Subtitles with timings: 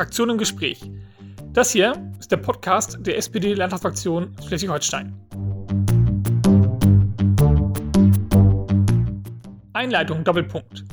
[0.00, 0.90] Fraktion im Gespräch.
[1.52, 5.12] Das hier ist der Podcast der SPD-Landtagsfraktion Schleswig-Holstein.
[9.74, 10.84] Einleitung Doppelpunkt.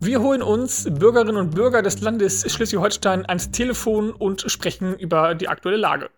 [0.00, 5.48] Wir holen uns Bürgerinnen und Bürger des Landes Schleswig-Holstein ans Telefon und sprechen über die
[5.48, 6.08] aktuelle Lage.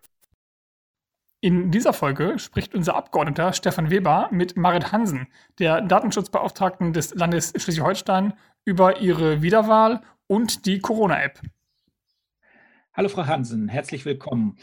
[1.41, 5.27] In dieser Folge spricht unser Abgeordneter Stefan Weber mit Marit Hansen,
[5.59, 8.35] der Datenschutzbeauftragten des Landes Schleswig-Holstein,
[8.65, 11.41] über ihre Wiederwahl und die Corona-App.
[12.99, 14.59] Hallo Frau Hansen, herzlich willkommen.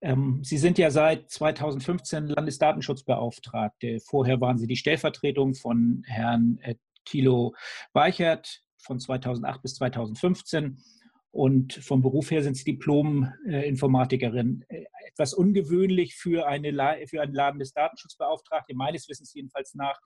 [0.00, 3.98] Ähm, Sie sind ja seit 2015 Landesdatenschutzbeauftragte.
[3.98, 7.52] Vorher waren Sie die Stellvertretung von Herrn äh, Thilo
[7.92, 10.78] Weichert von 2008 bis 2015
[11.32, 14.64] und vom Beruf her sind Sie Diplom-Informatikerin.
[14.68, 16.70] Äh, etwas ungewöhnlich für, eine,
[17.08, 17.58] für einen Laden
[18.76, 19.98] meines Wissens jedenfalls nach,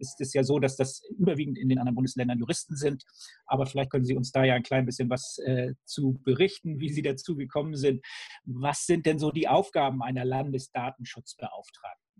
[0.00, 3.04] ist es ja so, dass das überwiegend in den anderen Bundesländern Juristen sind.
[3.46, 6.88] Aber vielleicht können Sie uns da ja ein klein bisschen was äh, zu berichten, wie
[6.90, 8.04] Sie dazu gekommen sind.
[8.44, 12.10] Was sind denn so die Aufgaben einer Landesdatenschutzbeauftragten?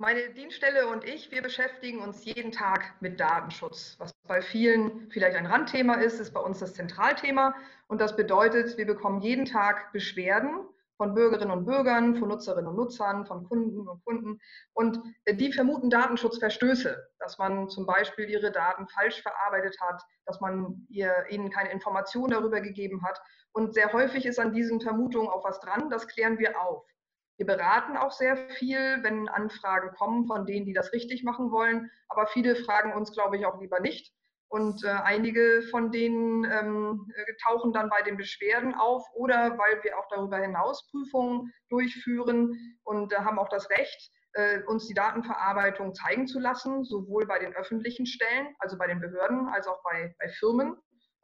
[0.00, 3.96] Meine Dienststelle und ich, wir beschäftigen uns jeden Tag mit Datenschutz.
[3.98, 7.56] Was bei vielen vielleicht ein Randthema ist, ist bei uns das Zentralthema.
[7.88, 10.60] Und das bedeutet, wir bekommen jeden Tag Beschwerden
[10.98, 14.40] von Bürgerinnen und Bürgern, von Nutzerinnen und Nutzern, von Kunden und Kunden.
[14.74, 20.84] Und die vermuten Datenschutzverstöße, dass man zum Beispiel ihre Daten falsch verarbeitet hat, dass man
[20.88, 23.22] ihr, ihnen keine Information darüber gegeben hat.
[23.52, 25.88] Und sehr häufig ist an diesen Vermutungen auch was dran.
[25.88, 26.84] Das klären wir auf.
[27.36, 31.88] Wir beraten auch sehr viel, wenn Anfragen kommen von denen, die das richtig machen wollen.
[32.08, 34.12] Aber viele fragen uns, glaube ich, auch lieber nicht.
[34.48, 39.82] Und äh, einige von denen ähm, äh, tauchen dann bei den Beschwerden auf oder weil
[39.82, 44.94] wir auch darüber hinaus Prüfungen durchführen und äh, haben auch das Recht, äh, uns die
[44.94, 49.82] Datenverarbeitung zeigen zu lassen, sowohl bei den öffentlichen Stellen, also bei den Behörden, als auch
[49.82, 50.76] bei, bei Firmen.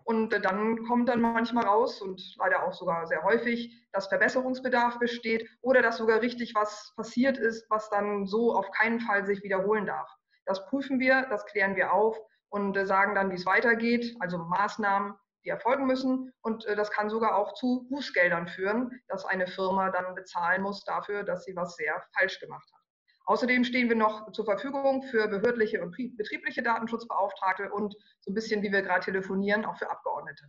[0.04, 5.48] Und dann kommt dann manchmal raus und leider auch sogar sehr häufig, dass Verbesserungsbedarf besteht
[5.62, 9.86] oder dass sogar richtig was passiert ist, was dann so auf keinen Fall sich wiederholen
[9.86, 10.10] darf.
[10.44, 12.18] Das prüfen wir, das klären wir auf
[12.54, 16.32] und äh, sagen dann, wie es weitergeht, also Maßnahmen, die erfolgen müssen.
[16.40, 20.84] Und äh, das kann sogar auch zu Bußgeldern führen, dass eine Firma dann bezahlen muss
[20.84, 22.80] dafür, dass sie was sehr falsch gemacht hat.
[23.26, 28.62] Außerdem stehen wir noch zur Verfügung für behördliche und betriebliche Datenschutzbeauftragte und so ein bisschen,
[28.62, 30.44] wie wir gerade telefonieren, auch für Abgeordnete.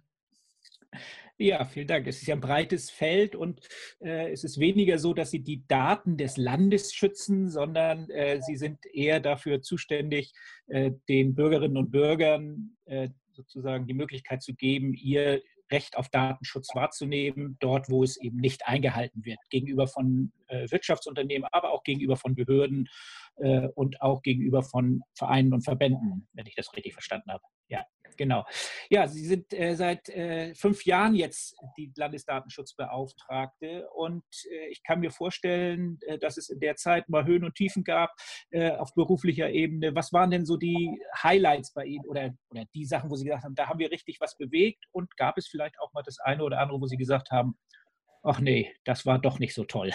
[1.38, 2.08] Ja, vielen Dank.
[2.08, 3.60] Es ist ja ein breites Feld und
[4.00, 8.56] äh, es ist weniger so, dass Sie die Daten des Landes schützen, sondern äh, Sie
[8.56, 10.34] sind eher dafür zuständig,
[10.68, 15.42] äh, den Bürgerinnen und Bürgern äh, sozusagen die Möglichkeit zu geben, ihr
[15.72, 21.48] Recht auf Datenschutz wahrzunehmen, dort, wo es eben nicht eingehalten wird, gegenüber von äh, Wirtschaftsunternehmen,
[21.52, 22.88] aber auch gegenüber von Behörden
[23.38, 27.44] äh, und auch gegenüber von Vereinen und Verbänden, wenn ich das richtig verstanden habe.
[27.68, 27.84] Ja,
[28.18, 28.46] genau.
[28.90, 35.00] Ja, Sie sind äh, seit äh, fünf Jahren jetzt die Landesdatenschutzbeauftragte und äh, ich kann
[35.00, 38.12] mir vorstellen, äh, dass es in der Zeit mal Höhen und Tiefen gab
[38.52, 39.96] äh, auf beruflicher Ebene.
[39.96, 43.44] Was waren denn so die Highlights bei Ihnen oder, oder die Sachen, wo Sie gesagt
[43.44, 46.44] haben, da haben wir richtig was bewegt und gab es vielleicht auch mal das eine
[46.44, 47.58] oder andere, wo Sie gesagt haben,
[48.24, 49.92] ach nee, das war doch nicht so toll?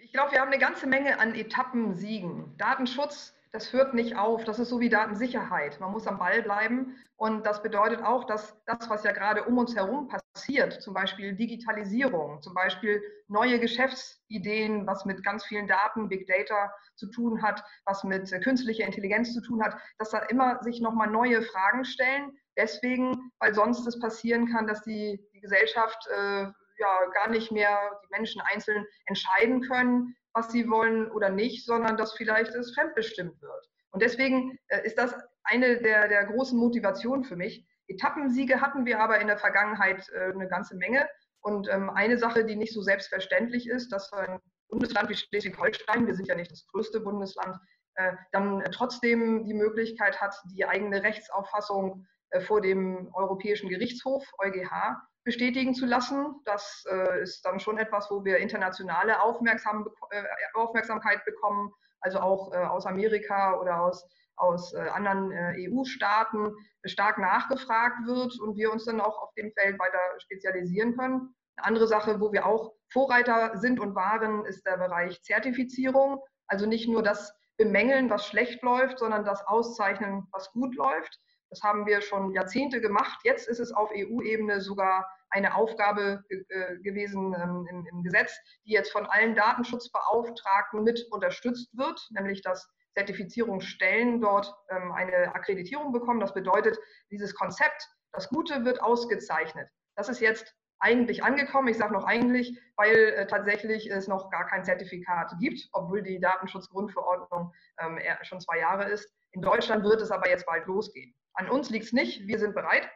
[0.00, 2.56] Ich glaube, wir haben eine ganze Menge an Etappensiegen.
[2.56, 4.44] Datenschutz das hört nicht auf.
[4.44, 5.80] Das ist so wie Datensicherheit.
[5.80, 6.96] Man muss am Ball bleiben.
[7.16, 11.34] Und das bedeutet auch, dass das, was ja gerade um uns herum passiert, zum Beispiel
[11.34, 17.64] Digitalisierung, zum Beispiel neue Geschäftsideen, was mit ganz vielen Daten, Big Data zu tun hat,
[17.84, 22.38] was mit künstlicher Intelligenz zu tun hat, dass da immer sich nochmal neue Fragen stellen.
[22.56, 26.46] Deswegen, weil sonst es passieren kann, dass die, die Gesellschaft äh,
[26.78, 31.96] ja gar nicht mehr die Menschen einzeln entscheiden können, was sie wollen oder nicht, sondern
[31.96, 33.68] dass vielleicht es fremdbestimmt wird.
[33.90, 35.12] Und deswegen äh, ist das
[35.42, 37.66] eine der, der großen Motivationen für mich.
[37.88, 41.08] Etappensiege hatten wir aber in der Vergangenheit äh, eine ganze Menge.
[41.40, 44.38] Und ähm, eine Sache, die nicht so selbstverständlich ist, dass ein
[44.68, 47.56] Bundesland wie Schleswig-Holstein, wir sind ja nicht das größte Bundesland,
[47.94, 52.06] äh, dann trotzdem die Möglichkeit hat, die eigene Rechtsauffassung
[52.46, 56.40] vor dem Europäischen Gerichtshof, EuGH, bestätigen zu lassen.
[56.44, 60.22] Das äh, ist dann schon etwas, wo wir internationale Aufmerksam, äh,
[60.54, 64.06] Aufmerksamkeit bekommen, also auch äh, aus Amerika oder aus,
[64.36, 66.54] aus äh, anderen äh, EU-Staaten
[66.84, 71.34] stark nachgefragt wird und wir uns dann auch auf dem Feld weiter spezialisieren können.
[71.56, 76.22] Eine andere Sache, wo wir auch Vorreiter sind und waren, ist der Bereich Zertifizierung.
[76.46, 81.18] Also nicht nur das bemängeln, was schlecht läuft, sondern das auszeichnen, was gut läuft.
[81.50, 83.20] Das haben wir schon Jahrzehnte gemacht.
[83.24, 88.72] Jetzt ist es auf EU-Ebene sogar eine Aufgabe äh, gewesen ähm, im, im, Gesetz, die
[88.72, 96.20] jetzt von allen Datenschutzbeauftragten mit unterstützt wird, nämlich dass Zertifizierungsstellen dort ähm, eine Akkreditierung bekommen.
[96.20, 96.78] Das bedeutet,
[97.10, 99.68] dieses Konzept, Das Gute wird ausgezeichnet.
[99.96, 101.68] Das ist jetzt eigentlich angekommen.
[101.68, 106.20] Ich sage noch eigentlich, weil äh, tatsächlich es noch gar kein Zertifikat gibt, obwohl die
[106.20, 109.12] Datenschutzgrundverordnung ähm, schon zwei Jahre ist.
[109.32, 111.14] In Deutschland wird es aber jetzt bald losgehen.
[111.34, 112.88] An uns liegt es nicht, wir sind bereit.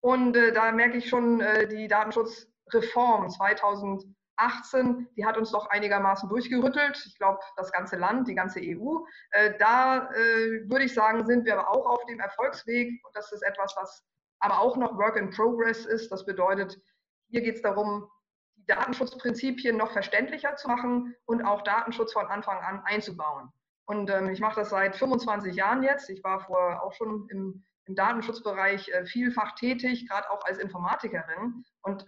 [0.00, 6.28] Und äh, da merke ich schon, äh, die Datenschutzreform 2018, die hat uns doch einigermaßen
[6.28, 7.02] durchgerüttelt.
[7.06, 9.04] Ich glaube, das ganze Land, die ganze EU.
[9.30, 13.00] Äh, da äh, würde ich sagen, sind wir aber auch auf dem Erfolgsweg.
[13.04, 14.04] Und das ist etwas, was
[14.40, 16.10] aber auch noch Work in Progress ist.
[16.10, 16.80] Das bedeutet,
[17.28, 18.08] hier geht es darum,
[18.56, 23.52] die Datenschutzprinzipien noch verständlicher zu machen und auch Datenschutz von Anfang an einzubauen.
[23.86, 26.08] Und ähm, ich mache das seit 25 Jahren jetzt.
[26.08, 31.64] Ich war vorher auch schon im, im Datenschutzbereich äh, vielfach tätig, gerade auch als Informatikerin.
[31.82, 32.02] Und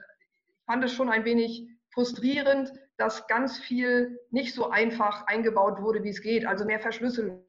[0.48, 6.02] ich fand es schon ein wenig frustrierend, dass ganz viel nicht so einfach eingebaut wurde,
[6.04, 6.46] wie es geht.
[6.46, 7.44] Also mehr Verschlüsselung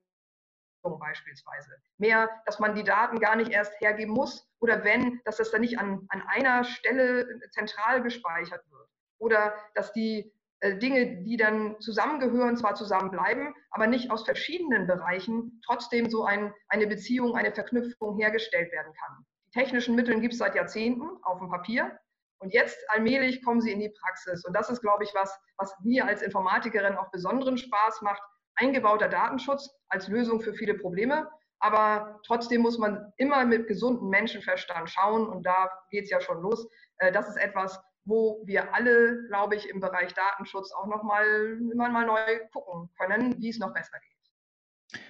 [1.00, 1.72] beispielsweise.
[1.98, 5.62] Mehr, dass man die Daten gar nicht erst hergeben muss oder wenn, dass das dann
[5.62, 8.90] nicht an, an einer Stelle zentral gespeichert wird.
[9.18, 10.35] Oder dass die äh,
[10.74, 16.88] Dinge, die dann zusammengehören, zwar zusammenbleiben, aber nicht aus verschiedenen Bereichen trotzdem so ein, eine
[16.88, 19.26] Beziehung, eine Verknüpfung hergestellt werden kann.
[19.48, 21.98] Die technischen Mittel gibt es seit Jahrzehnten auf dem Papier.
[22.40, 24.44] Und jetzt allmählich kommen sie in die Praxis.
[24.46, 28.22] Und das ist, glaube ich, was, was mir als Informatikerin auch besonderen Spaß macht,
[28.56, 31.30] eingebauter Datenschutz als Lösung für viele Probleme.
[31.60, 36.42] Aber trotzdem muss man immer mit gesundem Menschenverstand schauen und da geht es ja schon
[36.42, 36.68] los.
[36.98, 41.26] Äh, das ist etwas, wo wir alle, glaube ich, im Bereich Datenschutz auch nochmal
[41.72, 45.02] immer mal neu gucken können, wie es noch besser geht.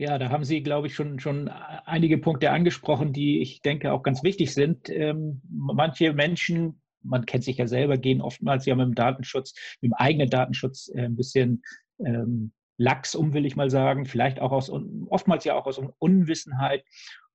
[0.00, 4.04] Ja, da haben Sie, glaube ich, schon, schon einige Punkte angesprochen, die ich denke auch
[4.04, 4.88] ganz wichtig sind.
[4.90, 9.90] Ähm, manche Menschen, man kennt sich ja selber, gehen oftmals ja mit dem Datenschutz, mit
[9.90, 11.64] dem eigenen Datenschutz äh, ein bisschen
[11.98, 14.70] ähm, lax um, will ich mal sagen, vielleicht auch aus,
[15.08, 16.84] oftmals ja auch aus Unwissenheit.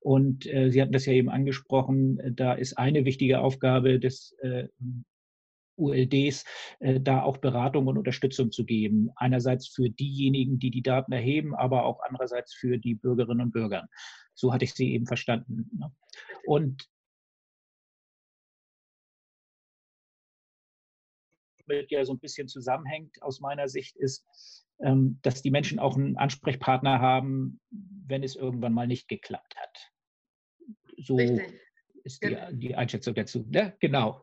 [0.03, 4.35] Und äh, Sie hatten das ja eben angesprochen, äh, da ist eine wichtige Aufgabe des
[4.41, 4.67] äh,
[5.77, 6.43] ULDs,
[6.79, 9.11] äh, da auch Beratung und Unterstützung zu geben.
[9.15, 13.87] Einerseits für diejenigen, die die Daten erheben, aber auch andererseits für die Bürgerinnen und Bürger.
[14.33, 15.69] So hatte ich Sie eben verstanden.
[15.73, 15.91] Ne?
[16.45, 16.89] Und
[21.65, 24.25] mit ja so ein bisschen zusammenhängt aus meiner Sicht ist,
[24.81, 29.92] ähm, dass die Menschen auch einen Ansprechpartner haben, wenn es irgendwann mal nicht geklappt hat.
[31.03, 31.59] So Richtig.
[32.03, 33.45] ist die, die, Einschätzung dazu.
[33.49, 33.75] Ne?
[33.79, 34.21] Genau.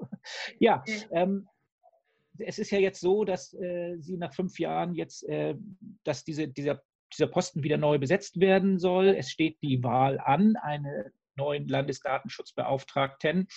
[0.58, 1.48] Ja, ähm,
[2.38, 5.54] es ist ja jetzt so, dass äh, Sie nach fünf Jahren jetzt, äh,
[6.04, 6.82] dass diese, dieser,
[7.12, 9.08] dieser Posten wieder neu besetzt werden soll.
[9.08, 13.48] Es steht die Wahl an, eine neuen Landesdatenschutzbeauftragten.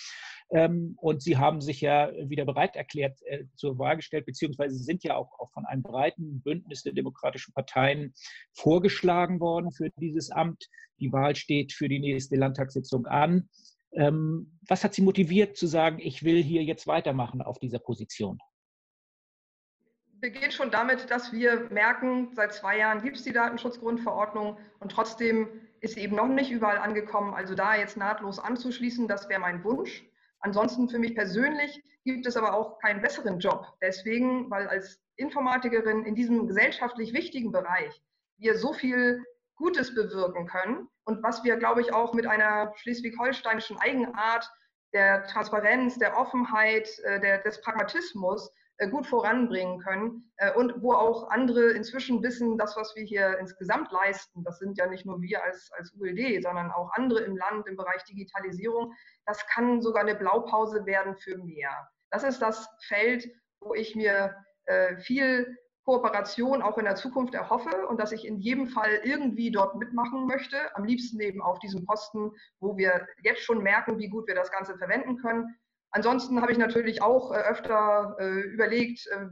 [0.50, 5.04] Ähm, und Sie haben sich ja wieder bereit erklärt äh, zur Wahl gestellt, beziehungsweise sind
[5.04, 8.14] ja auch, auch von einem breiten Bündnis der demokratischen Parteien
[8.52, 10.68] vorgeschlagen worden für dieses Amt.
[10.98, 13.48] Die Wahl steht für die nächste Landtagssitzung an.
[13.92, 18.38] Ähm, was hat Sie motiviert zu sagen, ich will hier jetzt weitermachen auf dieser Position?
[20.24, 25.48] beginnt schon damit, dass wir merken, seit zwei Jahren gibt es die Datenschutzgrundverordnung und trotzdem
[25.84, 27.34] ist eben noch nicht überall angekommen.
[27.34, 30.02] Also da jetzt nahtlos anzuschließen, das wäre mein Wunsch.
[30.40, 33.66] Ansonsten für mich persönlich gibt es aber auch keinen besseren Job.
[33.82, 38.02] Deswegen, weil als Informatikerin in diesem gesellschaftlich wichtigen Bereich
[38.38, 39.22] wir so viel
[39.56, 44.50] Gutes bewirken können und was wir, glaube ich, auch mit einer schleswig-holsteinischen Eigenart
[44.94, 48.50] der Transparenz, der Offenheit, äh, der, des Pragmatismus
[48.90, 53.90] gut voranbringen können äh, und wo auch andere inzwischen wissen, das, was wir hier insgesamt
[53.92, 57.66] leisten, das sind ja nicht nur wir als, als ULD, sondern auch andere im Land
[57.66, 58.92] im Bereich Digitalisierung,
[59.26, 61.88] das kann sogar eine Blaupause werden für mehr.
[62.10, 63.28] Das ist das Feld,
[63.60, 64.34] wo ich mir
[64.66, 69.50] äh, viel Kooperation auch in der Zukunft erhoffe und dass ich in jedem Fall irgendwie
[69.50, 70.56] dort mitmachen möchte.
[70.76, 74.50] Am liebsten eben auf diesem Posten, wo wir jetzt schon merken, wie gut wir das
[74.50, 75.54] Ganze verwenden können.
[75.94, 79.26] Ansonsten habe ich natürlich auch äh, öfter äh, überlegt, äh,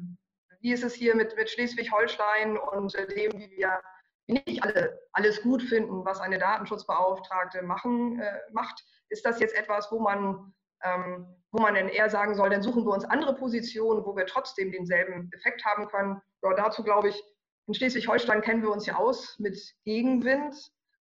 [0.60, 3.80] wie ist es hier mit, mit Schleswig-Holstein und dem, wie wir
[4.28, 8.82] nicht alle alles gut finden, was eine Datenschutzbeauftragte machen, macht.
[9.08, 10.54] Ist das jetzt etwas, wo man,
[10.84, 14.24] ähm, wo man denn eher sagen soll, dann suchen wir uns andere Positionen, wo wir
[14.26, 16.22] trotzdem denselben Effekt haben können?
[16.42, 17.22] Ja, dazu glaube ich,
[17.66, 20.54] in Schleswig-Holstein kennen wir uns ja aus mit Gegenwind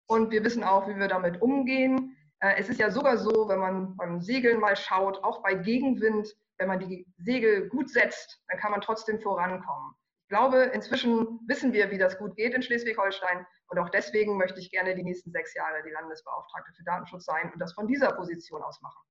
[0.08, 2.16] und wir wissen auch, wie wir damit umgehen.
[2.42, 6.36] Äh, es ist ja sogar so, wenn man beim Segeln mal schaut, auch bei Gegenwind,
[6.58, 9.94] wenn man die Segel gut setzt, dann kann man trotzdem vorankommen.
[10.24, 13.46] Ich glaube, inzwischen wissen wir, wie das gut geht in Schleswig-Holstein.
[13.70, 17.52] Und auch deswegen möchte ich gerne die nächsten sechs Jahre die Landesbeauftragte für Datenschutz sein
[17.52, 19.02] und das von dieser Position aus machen.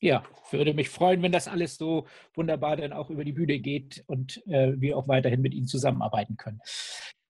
[0.00, 4.04] Ja, würde mich freuen, wenn das alles so wunderbar dann auch über die Bühne geht
[4.06, 6.60] und äh, wir auch weiterhin mit Ihnen zusammenarbeiten können.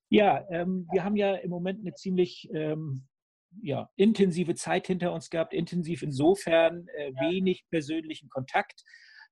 [0.08, 3.06] Ja, ähm, wir haben ja im Moment eine ziemlich ähm,
[3.62, 8.82] ja, intensive Zeit hinter uns gehabt, intensiv insofern äh, wenig persönlichen Kontakt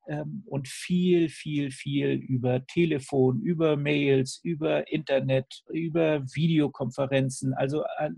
[0.09, 8.11] ähm, und viel, viel, viel über Telefon, über Mails, über Internet, über Videokonferenzen, also äh,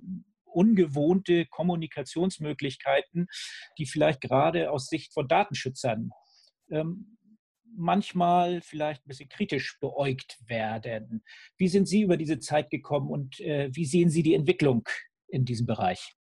[0.45, 3.27] ungewohnte Kommunikationsmöglichkeiten,
[3.79, 6.11] die vielleicht gerade aus Sicht von Datenschützern
[6.71, 7.19] ähm,
[7.77, 11.23] manchmal vielleicht ein bisschen kritisch beäugt werden.
[11.59, 14.89] Wie sind Sie über diese Zeit gekommen und äh, wie sehen Sie die Entwicklung
[15.37, 16.17] in diesem Bereich?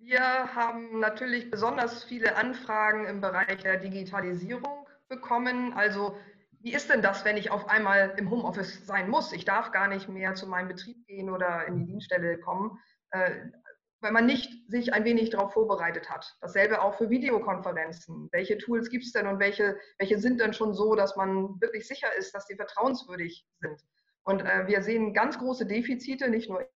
[0.00, 0.20] Wir
[0.54, 5.72] haben natürlich besonders viele Anfragen im Bereich der Digitalisierung bekommen.
[5.72, 6.16] Also
[6.62, 9.32] wie ist denn das, wenn ich auf einmal im Homeoffice sein muss?
[9.32, 12.78] Ich darf gar nicht mehr zu meinem Betrieb gehen oder in die Dienststelle kommen,
[13.10, 13.30] äh,
[14.00, 16.34] weil man nicht sich ein wenig darauf vorbereitet hat.
[16.40, 18.28] Dasselbe auch für Videokonferenzen.
[18.32, 21.86] Welche Tools gibt es denn und welche, welche sind denn schon so, dass man wirklich
[21.86, 23.80] sicher ist, dass sie vertrauenswürdig sind?
[24.24, 26.66] Und äh, wir sehen ganz große Defizite, nicht nur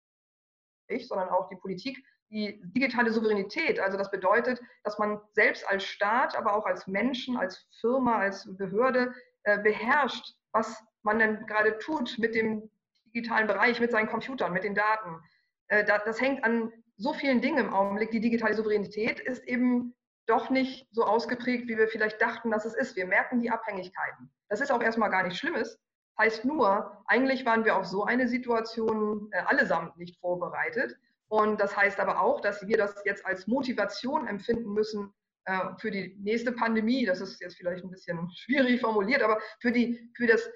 [0.87, 3.79] ich, sondern auch die Politik, die digitale Souveränität.
[3.79, 8.47] Also das bedeutet, dass man selbst als Staat, aber auch als Menschen, als Firma, als
[8.57, 9.13] Behörde
[9.43, 12.69] äh, beherrscht, was man denn gerade tut mit dem
[13.13, 15.21] digitalen Bereich, mit seinen Computern, mit den Daten.
[15.67, 18.11] Äh, das, das hängt an so vielen Dingen im Augenblick.
[18.11, 22.73] Die digitale Souveränität ist eben doch nicht so ausgeprägt, wie wir vielleicht dachten, dass es
[22.73, 22.95] ist.
[22.95, 24.31] Wir merken die Abhängigkeiten.
[24.49, 25.79] Das ist auch erstmal gar nichts Schlimmes.
[26.17, 30.95] Heißt nur, eigentlich waren wir auf so eine Situation äh, allesamt nicht vorbereitet.
[31.27, 35.13] Und das heißt aber auch, dass wir das jetzt als Motivation empfinden müssen
[35.45, 37.05] äh, für die nächste Pandemie.
[37.05, 40.49] Das ist jetzt vielleicht ein bisschen schwierig formuliert, aber für, die, für das,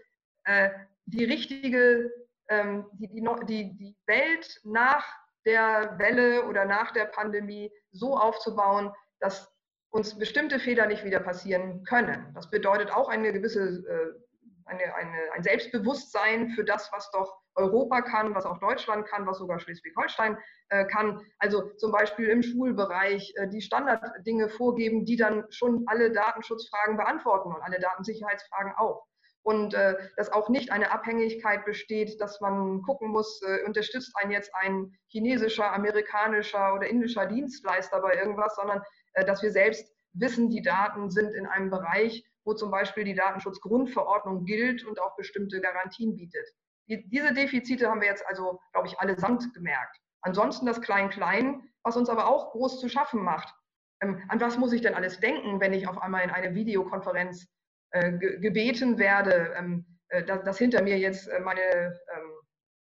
[0.46, 0.70] äh,
[1.06, 2.12] die richtige,
[2.48, 5.06] ähm, die, die, die Welt nach
[5.46, 9.52] der Welle oder nach der Pandemie so aufzubauen, dass
[9.92, 12.32] uns bestimmte Fehler nicht wieder passieren können.
[12.36, 14.29] Das bedeutet auch eine gewisse äh,
[14.70, 19.38] eine, eine, ein Selbstbewusstsein für das, was doch Europa kann, was auch Deutschland kann, was
[19.38, 20.38] sogar Schleswig-Holstein
[20.70, 21.22] äh, kann.
[21.40, 27.50] Also zum Beispiel im Schulbereich äh, die Standarddinge vorgeben, die dann schon alle Datenschutzfragen beantworten
[27.54, 29.06] und alle Datensicherheitsfragen auch.
[29.42, 34.32] Und äh, dass auch nicht eine Abhängigkeit besteht, dass man gucken muss, äh, unterstützt einen
[34.32, 38.82] jetzt ein chinesischer, amerikanischer oder indischer Dienstleister bei irgendwas, sondern
[39.14, 43.16] äh, dass wir selbst wissen, die Daten sind in einem Bereich, wo zum Beispiel die
[43.16, 46.48] Datenschutzgrundverordnung gilt und auch bestimmte Garantien bietet.
[46.88, 49.98] Die, diese Defizite haben wir jetzt also, glaube ich, allesamt gemerkt.
[50.22, 53.54] Ansonsten das Klein-Klein, was uns aber auch groß zu schaffen macht.
[54.02, 57.48] Ähm, an was muss ich denn alles denken, wenn ich auf einmal in eine Videokonferenz
[57.92, 62.32] äh, ge gebeten werde, ähm, äh, dass, dass, hinter mir jetzt äh, meine ähm,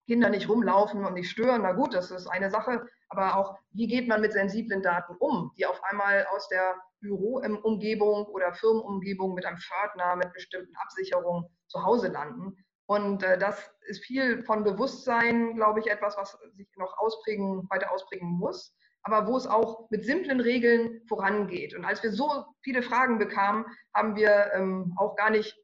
[0.06, 1.62] Kinder nicht rumlaufen und nicht stören?
[1.62, 2.86] Na gut, das ist eine Sache.
[3.10, 8.26] Aber auch, wie geht man mit sensiblen Daten um, die auf einmal aus der Büroumgebung
[8.26, 12.56] oder Firmenumgebung mit einem Pförtner, mit bestimmten Absicherungen zu Hause landen.
[12.86, 17.92] Und äh, das ist viel von Bewusstsein, glaube ich, etwas, was sich noch ausprägen, weiter
[17.92, 21.74] ausprägen muss, aber wo es auch mit simplen Regeln vorangeht.
[21.74, 23.64] Und als wir so viele Fragen bekamen,
[23.94, 25.56] haben wir ähm, auch gar nicht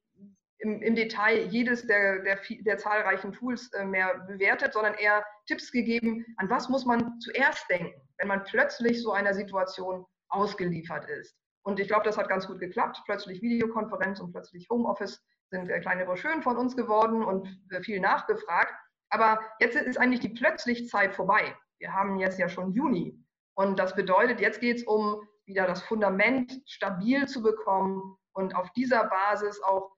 [0.58, 5.70] im, im, Detail jedes der, der, der zahlreichen Tools äh, mehr bewertet, sondern eher Tipps
[5.70, 11.36] gegeben, an was muss man zuerst denken, wenn man plötzlich so einer Situation ausgeliefert ist.
[11.62, 13.02] Und ich glaube, das hat ganz gut geklappt.
[13.06, 15.20] Plötzlich Videokonferenz und plötzlich Homeoffice
[15.50, 18.74] sind äh, kleine Broschüren von uns geworden und äh, viel nachgefragt.
[19.10, 21.56] Aber jetzt ist eigentlich die plötzlich Zeit vorbei.
[21.78, 23.20] Wir haben jetzt ja schon Juni.
[23.54, 28.70] Und das bedeutet, jetzt geht es um wieder das Fundament stabil zu bekommen und auf
[28.72, 29.95] dieser Basis auch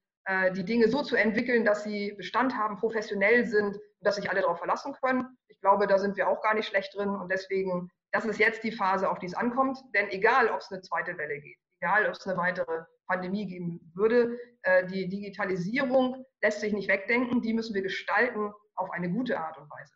[0.55, 4.59] die Dinge so zu entwickeln, dass sie Bestand haben, professionell sind, dass sich alle darauf
[4.59, 5.27] verlassen können.
[5.49, 8.65] Ich glaube, da sind wir auch gar nicht schlecht drin und deswegen das ist jetzt
[8.65, 9.79] die Phase, auf die es ankommt.
[9.95, 13.81] Denn egal, ob es eine zweite Welle geht, egal, ob es eine weitere Pandemie geben
[13.95, 17.43] würde, äh, die Digitalisierung lässt sich nicht wegdenken.
[17.43, 19.95] Die müssen wir gestalten auf eine gute Art und Weise.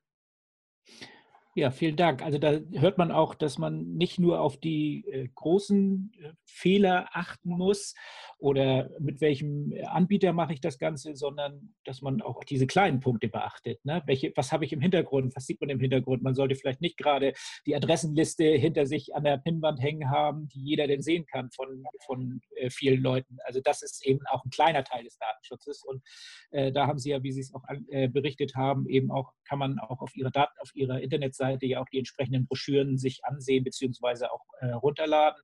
[1.54, 2.22] Ja, vielen Dank.
[2.22, 7.08] Also da hört man auch, dass man nicht nur auf die äh, großen äh, Fehler
[7.12, 7.94] achten muss
[8.42, 13.28] oder mit welchem Anbieter mache ich das Ganze, sondern dass man auch diese kleinen Punkte
[13.28, 13.84] beachtet.
[13.84, 14.02] Ne?
[14.06, 15.36] Welche, was habe ich im Hintergrund?
[15.36, 16.24] Was sieht man im Hintergrund?
[16.24, 17.34] Man sollte vielleicht nicht gerade
[17.66, 21.84] die Adressenliste hinter sich an der Pinnwand hängen haben, die jeder denn sehen kann von,
[22.04, 23.38] von äh, vielen Leuten.
[23.44, 25.84] Also das ist eben auch ein kleiner Teil des Datenschutzes.
[25.84, 26.02] Und
[26.50, 29.30] äh, da haben Sie ja, wie Sie es auch an, äh, berichtet haben, eben auch,
[29.44, 33.24] kann man auch auf Ihrer Daten, auf Ihrer Internetseite ja auch die entsprechenden Broschüren sich
[33.24, 34.26] ansehen bzw.
[34.26, 35.40] auch äh, runterladen.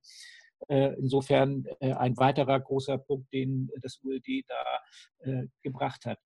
[0.67, 6.19] Äh, insofern äh, ein weiterer großer Punkt, den das ULD da äh, gebracht hat.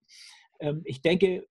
[0.58, 1.46] Ähm, ich denke,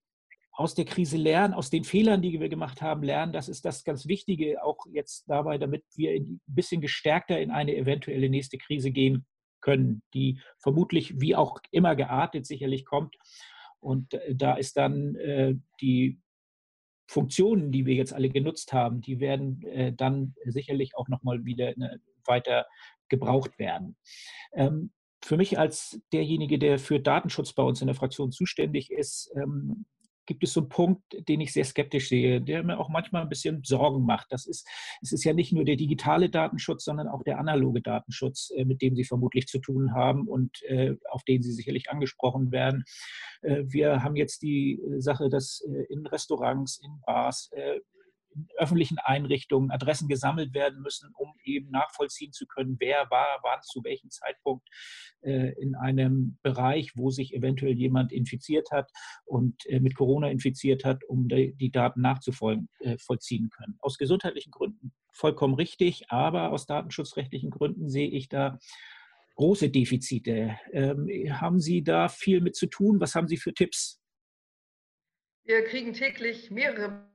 [0.51, 3.83] aus der Krise lernen, aus den Fehlern, die wir gemacht haben, lernen, das ist das
[3.83, 8.91] ganz Wichtige, auch jetzt dabei, damit wir ein bisschen gestärkter in eine eventuelle nächste Krise
[8.91, 9.25] gehen
[9.61, 13.15] können, die vermutlich wie auch immer geartet sicherlich kommt.
[13.79, 15.17] Und da ist dann
[15.79, 16.21] die
[17.11, 21.73] Funktionen, die wir jetzt alle genutzt haben, die werden äh, dann sicherlich auch nochmal wieder
[21.75, 22.65] ne, weiter
[23.09, 23.97] gebraucht werden.
[24.53, 24.91] Ähm,
[25.23, 29.85] für mich als derjenige, der für Datenschutz bei uns in der Fraktion zuständig ist, ähm,
[30.25, 33.29] gibt es so einen Punkt, den ich sehr skeptisch sehe, der mir auch manchmal ein
[33.29, 34.27] bisschen Sorgen macht.
[34.31, 34.67] Das ist,
[35.01, 38.81] es ist ja nicht nur der digitale Datenschutz, sondern auch der analoge Datenschutz, äh, mit
[38.81, 42.83] dem Sie vermutlich zu tun haben und äh, auf den Sie sicherlich angesprochen werden.
[43.41, 47.51] Äh, wir haben jetzt die Sache, dass in Restaurants, in Bars,
[48.33, 53.61] in öffentlichen Einrichtungen Adressen gesammelt werden müssen, um eben nachvollziehen zu können, wer war, wann,
[53.63, 54.67] zu welchem Zeitpunkt
[55.21, 58.89] äh, in einem Bereich, wo sich eventuell jemand infiziert hat
[59.25, 63.77] und äh, mit Corona infiziert hat, um die, Daten nachzuvollziehen äh, können.
[63.79, 68.59] Aus gesundheitlichen Gründen vollkommen richtig, aber aus datenschutzrechtlichen Gründen sehe ich da
[69.35, 70.57] große Defizite.
[70.71, 72.99] Ähm, haben Sie da viel mit zu tun?
[72.99, 74.01] Was haben Sie für Tipps?
[75.43, 77.09] Wir kriegen täglich mehrere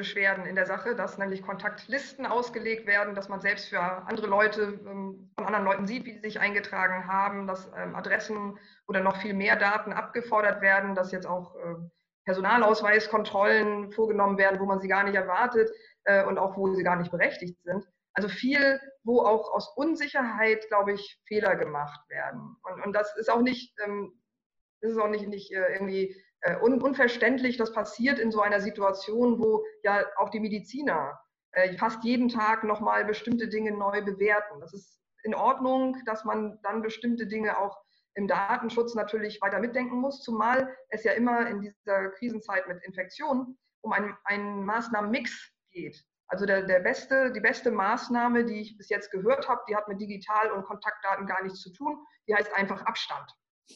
[0.00, 4.80] Beschwerden in der Sache, dass nämlich Kontaktlisten ausgelegt werden, dass man selbst für andere Leute
[4.86, 9.18] ähm, von anderen Leuten sieht, wie sie sich eingetragen haben, dass ähm, Adressen oder noch
[9.18, 11.90] viel mehr Daten abgefordert werden, dass jetzt auch ähm,
[12.24, 15.70] Personalausweiskontrollen vorgenommen werden, wo man sie gar nicht erwartet
[16.04, 17.86] äh, und auch wo sie gar nicht berechtigt sind.
[18.14, 22.56] Also viel, wo auch aus Unsicherheit, glaube ich, Fehler gemacht werden.
[22.62, 23.74] Und, und das ist auch nicht,
[24.80, 28.60] das ist auch nicht, nicht äh, irgendwie äh, un unverständlich, das passiert in so einer
[28.60, 31.20] Situation, wo ja auch die Mediziner
[31.52, 34.60] äh, fast jeden Tag nochmal bestimmte Dinge neu bewerten.
[34.60, 37.76] Das ist in Ordnung, dass man dann bestimmte Dinge auch
[38.14, 43.58] im Datenschutz natürlich weiter mitdenken muss, zumal es ja immer in dieser Krisenzeit mit Infektionen
[43.82, 46.04] um einen, einen Maßnahmenmix geht.
[46.28, 49.88] Also der, der beste, die beste Maßnahme, die ich bis jetzt gehört habe, die hat
[49.88, 53.30] mit Digital- und Kontaktdaten gar nichts zu tun, die heißt einfach Abstand.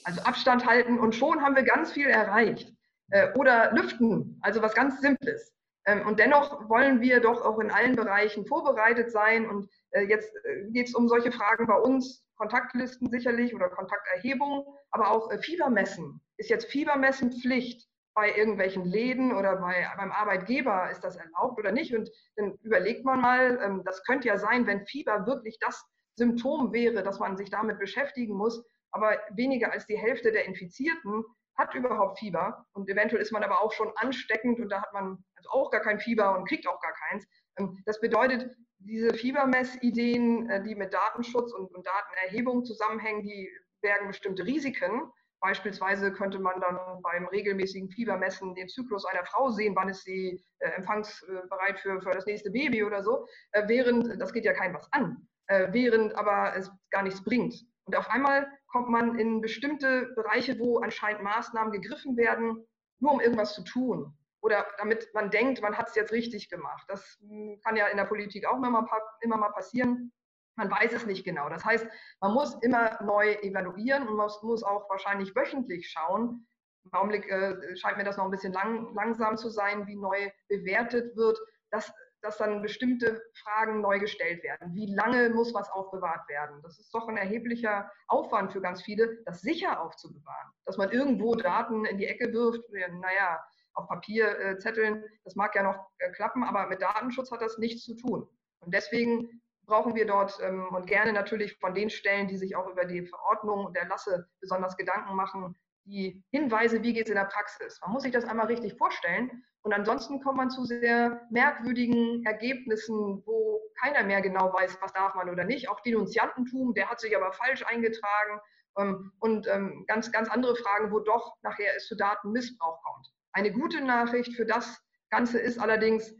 [0.04, 2.74] Also Abstand halten und schon haben wir ganz viel erreicht.
[3.10, 5.52] Äh, oder lüften, also was ganz Simples.
[5.86, 9.48] Ähm, und dennoch wollen wir doch auch in allen Bereichen vorbereitet sein.
[9.48, 14.66] Und äh, jetzt äh, geht es um solche Fragen bei uns, Kontaktlisten sicherlich oder Kontakterhebung,
[14.90, 16.20] aber auch Fiebermessen.
[16.36, 20.90] Ist jetzt Fiebermessen Pflicht bei irgendwelchen Läden oder bei, beim Arbeitgeber?
[20.90, 21.94] Ist das erlaubt oder nicht?
[21.94, 25.84] Und dann überlegt man mal, ähm, das könnte ja sein, wenn Fieber wirklich das
[26.16, 31.24] Symptom wäre, dass man sich damit beschäftigen muss, aber weniger als die Hälfte der Infizierten
[31.56, 35.24] hat überhaupt Fieber und eventuell ist man aber auch schon ansteckend und da hat man
[35.36, 37.26] also auch gar kein Fieber und kriegt auch gar keins.
[37.58, 43.50] Ähm, das bedeutet, diese Fiebermessideen, äh, die mit Datenschutz und, und Datenerhebung zusammenhängen, die
[43.82, 45.10] bergen bestimmte Risiken.
[45.40, 50.40] Beispielsweise könnte man dann beim regelmäßigen Fiebermessen den Zyklus einer Frau sehen, wann ist sie
[50.60, 54.74] äh, empfangsbereit für, für das nächste Baby oder so, äh, während, das geht ja keinem
[54.74, 57.54] was an, während aber es gar nichts bringt.
[57.84, 62.66] Und auf einmal kommt man in bestimmte Bereiche, wo anscheinend Maßnahmen gegriffen werden,
[62.98, 64.12] nur um irgendwas zu tun.
[64.40, 66.84] Oder damit man denkt, man hat es jetzt richtig gemacht.
[66.88, 68.84] Das hm, kann ja in der Politik auch immer mal,
[69.20, 70.12] immer mal passieren.
[70.56, 71.48] Man weiß es nicht genau.
[71.48, 71.86] Das heißt,
[72.20, 76.44] man muss immer neu evaluieren und man muss auch wahrscheinlich wöchentlich schauen.
[76.84, 80.32] Im Augenblick äh, scheint mir das noch ein bisschen lang, langsam zu sein, wie neu
[80.48, 81.38] bewertet wird.
[81.70, 81.92] Das
[82.24, 84.74] dass dann bestimmte Fragen neu gestellt werden.
[84.74, 86.60] Wie lange muss was aufbewahrt werden?
[86.62, 90.52] Das ist doch ein erheblicher Aufwand für ganz viele, das sicher aufzubewahren.
[90.64, 95.64] Dass man irgendwo Daten in die Ecke wirft, naja, auf Papierzetteln, äh, das mag ja
[95.64, 98.26] noch äh, klappen, aber mit Datenschutz hat das nichts zu tun.
[98.60, 102.68] Und deswegen brauchen wir dort ähm, und gerne natürlich von den Stellen, die sich auch
[102.68, 107.24] über die Verordnung und Erlasse besonders Gedanken machen, die Hinweise, wie geht es in der
[107.24, 107.80] Praxis.
[107.82, 109.44] Man muss sich das einmal richtig vorstellen.
[109.62, 115.14] Und ansonsten kommt man zu sehr merkwürdigen Ergebnissen, wo keiner mehr genau weiß, was darf
[115.14, 115.68] man oder nicht.
[115.68, 118.40] Auch Denunziantentum, der hat sich aber falsch eingetragen.
[118.76, 123.08] Ähm, und ähm, ganz, ganz andere Fragen, wo doch nachher es zu Datenmissbrauch kommt.
[123.32, 126.14] Eine gute Nachricht für das Ganze ist allerdings,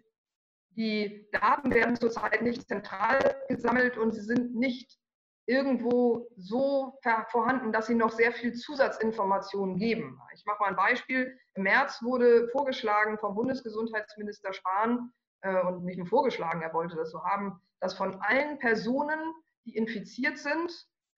[0.71, 4.99] die Daten werden zurzeit nicht zentral gesammelt und sie sind nicht
[5.47, 6.99] irgendwo so
[7.31, 10.21] vorhanden, dass sie noch sehr viel Zusatzinformationen geben.
[10.35, 11.39] Ich mache mal ein Beispiel.
[11.55, 15.13] Im März wurde vorgeschlagen vom Bundesgesundheitsminister Spahn,
[15.45, 19.21] äh, und nicht nur vorgeschlagen, er wollte das so haben, dass von allen Personen,
[19.67, 20.73] die infiziert sind,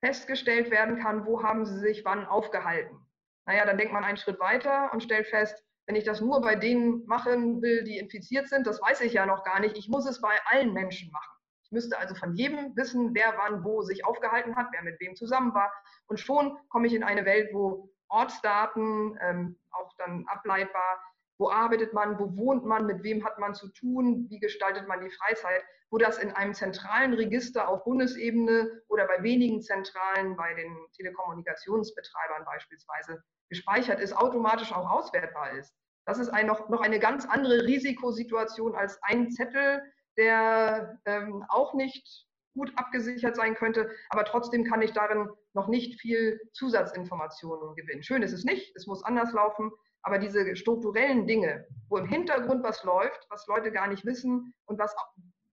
[0.04, 2.98] festgestellt werden kann, wo haben sie sich wann aufgehalten.
[3.46, 6.56] Naja, dann denkt man einen Schritt weiter und stellt fest, wenn ich das nur bei
[6.56, 9.78] denen machen will, die infiziert sind, das weiß ich ja noch gar nicht.
[9.78, 11.35] Ich muss es bei allen Menschen machen.
[11.76, 15.52] Müsste also von jedem wissen, wer wann wo sich aufgehalten hat, wer mit wem zusammen
[15.52, 15.70] war.
[16.06, 21.02] Und schon komme ich in eine Welt, wo Ortsdaten ähm, auch dann ableitbar,
[21.36, 25.02] wo arbeitet man, wo wohnt man, mit wem hat man zu tun, wie gestaltet man
[25.02, 30.54] die Freizeit, wo das in einem zentralen Register auf Bundesebene oder bei wenigen Zentralen, bei
[30.54, 35.74] den Telekommunikationsbetreibern beispielsweise, gespeichert ist, automatisch auch auswertbar ist.
[36.06, 39.82] Das ist ein, noch, noch eine ganz andere Risikosituation als ein Zettel,
[40.16, 46.00] der ähm, auch nicht gut abgesichert sein könnte, aber trotzdem kann ich darin noch nicht
[46.00, 48.02] viel Zusatzinformationen gewinnen.
[48.02, 49.70] Schön ist es nicht, es muss anders laufen,
[50.02, 54.78] aber diese strukturellen Dinge, wo im Hintergrund was läuft, was Leute gar nicht wissen und
[54.78, 54.94] was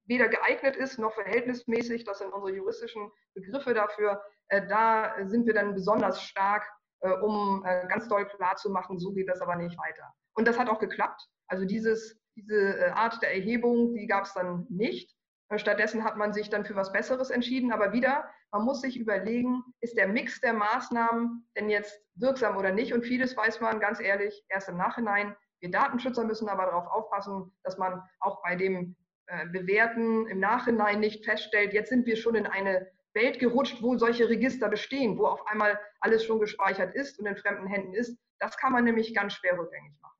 [0.06, 5.54] weder geeignet ist noch verhältnismäßig, das sind unsere juristischen Begriffe dafür, äh, da sind wir
[5.54, 6.66] dann besonders stark,
[7.00, 10.14] äh, um äh, ganz doll klarzumachen, so geht das aber nicht weiter.
[10.36, 11.22] Und das hat auch geklappt.
[11.48, 15.16] Also dieses, diese Art der Erhebung, die gab es dann nicht.
[15.56, 17.72] Stattdessen hat man sich dann für was Besseres entschieden.
[17.72, 22.72] Aber wieder, man muss sich überlegen, ist der Mix der Maßnahmen denn jetzt wirksam oder
[22.72, 22.94] nicht?
[22.94, 25.36] Und vieles weiß man ganz ehrlich erst im Nachhinein.
[25.60, 28.96] Wir Datenschützer müssen aber darauf aufpassen, dass man auch bei dem
[29.28, 33.98] äh, Bewerten im Nachhinein nicht feststellt, jetzt sind wir schon in eine Welt gerutscht, wo
[33.98, 38.20] solche Register bestehen, wo auf einmal alles schon gespeichert ist und in fremden Händen ist.
[38.40, 40.13] Das kann man nämlich ganz schwer rückgängig machen.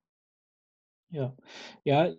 [1.14, 1.36] Ja,
[1.84, 2.12] ja,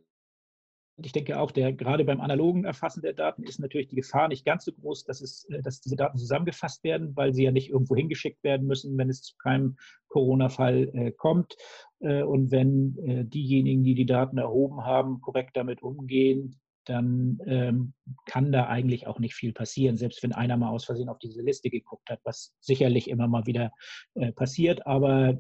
[1.03, 4.45] ich denke auch, der, gerade beim analogen Erfassen der Daten ist natürlich die Gefahr nicht
[4.45, 7.71] ganz so groß, dass, es, äh, dass diese Daten zusammengefasst werden, weil sie ja nicht
[7.71, 9.77] irgendwo hingeschickt werden müssen, wenn es zu keinem
[10.09, 11.57] Corona-Fall äh, kommt.
[11.99, 17.95] Äh, und wenn äh, diejenigen, die die Daten erhoben haben, korrekt damit umgehen, dann ähm,
[18.27, 21.43] kann da eigentlich auch nicht viel passieren, selbst wenn einer mal aus Versehen auf diese
[21.43, 23.73] Liste geguckt hat, was sicherlich immer mal wieder
[24.15, 24.87] äh, passiert.
[24.87, 25.39] Aber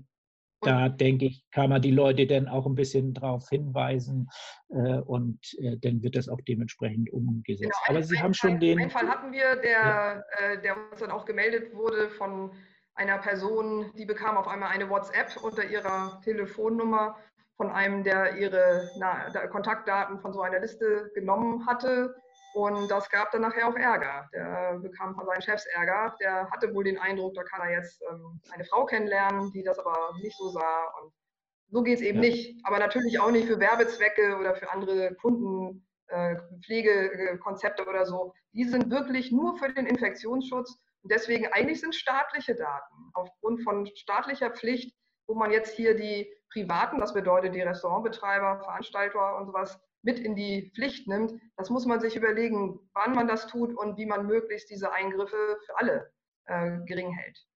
[0.61, 4.29] da denke ich, kann man die Leute dann auch ein bisschen darauf hinweisen
[4.71, 7.62] äh, und äh, dann wird das auch dementsprechend umgesetzt.
[7.62, 8.79] Genau, Aber Sie haben schon den.
[8.79, 10.53] Einen Fall hatten wir, der, ja.
[10.53, 12.53] äh, der uns dann auch gemeldet wurde von
[12.95, 17.17] einer Person, die bekam auf einmal eine WhatsApp unter ihrer Telefonnummer
[17.57, 22.14] von einem, der ihre na, Kontaktdaten von so einer Liste genommen hatte
[22.55, 24.31] und das gab dann nachher auch Ärger.
[24.33, 26.14] Der bekam von seinen Chefs Ärger.
[26.21, 29.81] Der hatte wohl den Eindruck, da kann er jetzt ähm, eine Frau kennenlernen, die das
[29.81, 30.85] aber nicht so sah.
[31.03, 31.12] Und
[31.73, 32.31] so geht es eben ja.
[32.31, 32.64] nicht.
[32.64, 38.33] Aber natürlich auch nicht für Werbezwecke oder für andere Kundenpflegekonzepte äh, oder so.
[38.53, 40.79] Die sind wirklich nur für den Infektionsschutz.
[41.03, 44.95] Und deswegen eigentlich sind staatliche Daten aufgrund von staatlicher Pflicht,
[45.27, 50.37] wo man jetzt hier die Privaten, das bedeutet die Restaurantbetreiber, Veranstalter und sowas, mit in
[50.37, 54.27] die Pflicht nimmt, das muss man sich überlegen, wann man das tut und wie man
[54.27, 56.12] möglichst diese Eingriffe für alle
[56.47, 57.47] äh, gering hält.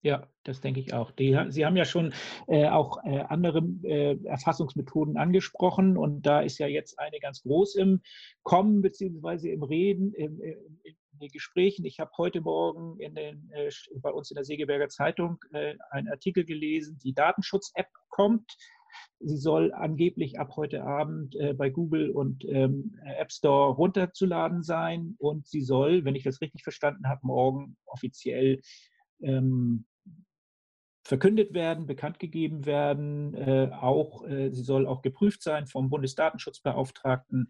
[0.00, 1.10] Ja, das denke ich auch.
[1.10, 2.14] Die, Sie haben ja schon
[2.46, 7.74] äh, auch äh, andere äh, Erfassungsmethoden angesprochen und da ist ja jetzt eine ganz groß
[7.74, 8.00] im
[8.44, 11.84] Kommen beziehungsweise im Reden, im, im, in den Gesprächen.
[11.84, 16.08] Ich habe heute Morgen in den, äh, bei uns in der Segeberger Zeitung äh, einen
[16.08, 18.56] Artikel gelesen, die Datenschutz-App kommt.
[19.20, 25.16] Sie soll angeblich ab heute Abend äh, bei Google und ähm, App Store runterzuladen sein
[25.18, 28.60] und sie soll, wenn ich das richtig verstanden habe, morgen offiziell
[29.20, 29.86] ähm,
[31.08, 33.34] verkündet werden, bekannt gegeben werden.
[33.34, 37.48] Äh, auch äh, sie soll auch geprüft sein vom Bundesdatenschutzbeauftragten.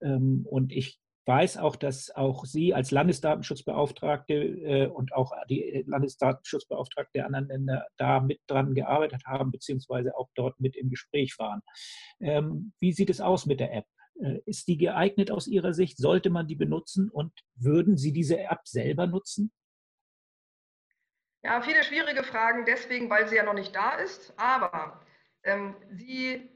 [0.00, 7.12] Ähm, und ich weiß auch, dass auch Sie als Landesdatenschutzbeauftragte äh, und auch die Landesdatenschutzbeauftragte
[7.14, 11.60] der anderen Länder da mit dran gearbeitet haben, beziehungsweise auch dort mit im Gespräch waren.
[12.20, 13.86] Ähm, wie sieht es aus mit der App?
[14.20, 15.98] Äh, ist die geeignet aus Ihrer Sicht?
[15.98, 19.52] Sollte man die benutzen und würden Sie diese App selber nutzen?
[21.44, 24.32] Ja, viele schwierige Fragen, deswegen, weil sie ja noch nicht da ist.
[24.36, 25.00] Aber
[25.42, 26.48] ähm, sie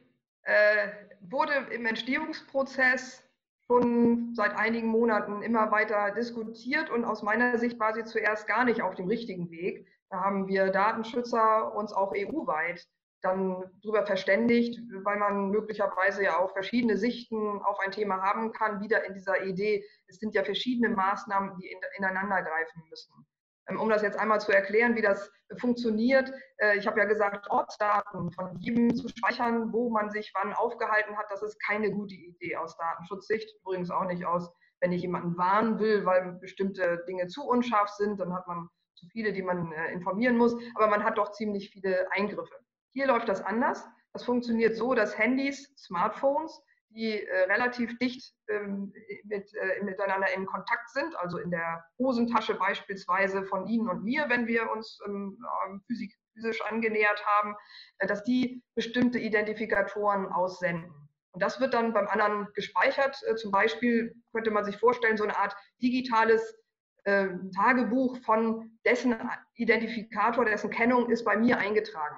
[0.43, 0.89] äh,
[1.21, 3.26] wurde im Entstehungsprozess
[3.69, 8.65] schon seit einigen Monaten immer weiter diskutiert und aus meiner Sicht war sie zuerst gar
[8.65, 9.87] nicht auf dem richtigen Weg.
[10.11, 12.87] Da haben wir Datenschützer uns auch EU-weit
[13.23, 18.81] dann darüber verständigt, weil man möglicherweise ja auch verschiedene Sichten auf ein Thema haben kann,
[18.81, 23.27] wieder in dieser Idee, es sind ja verschiedene Maßnahmen, die ineinander greifen müssen.
[23.69, 26.33] Ähm, um das jetzt einmal zu erklären, wie das funktioniert.
[26.59, 31.17] Äh, ich habe ja gesagt, Ortsdaten von jedem zu speichern, wo man sich wann aufgehalten
[31.17, 33.49] hat, das ist keine gute Idee aus Datenschutzsicht.
[33.61, 34.51] Übrigens auch nicht aus,
[34.81, 39.07] wenn ich jemanden warnen will, weil bestimmte Dinge zu unscharf sind, dann hat man zu
[39.09, 40.57] viele, die man äh, informieren muss.
[40.75, 42.55] Aber man hat doch ziemlich viele Eingriffe.
[42.93, 43.87] Hier läuft das anders.
[44.13, 46.63] Das funktioniert so, dass Handys, Smartphones
[46.97, 48.93] die äh, relativ dicht ähm,
[49.25, 54.25] mit, äh, miteinander in Kontakt sind, also in der Hosentasche beispielsweise von Ihnen und mir,
[54.29, 55.39] wenn wir uns ähm,
[55.87, 57.55] physik, physisch angenähert haben,
[57.99, 60.91] äh, dass die bestimmte Identifikatoren aussenden.
[61.33, 63.21] Und das wird dann beim anderen gespeichert.
[63.29, 66.57] Äh, zum Beispiel könnte man sich vorstellen, so eine Art digitales
[67.05, 69.15] ähm, Tagebuch von dessen
[69.55, 72.17] Identifikator, dessen Kennung ist bei mir eingetragen.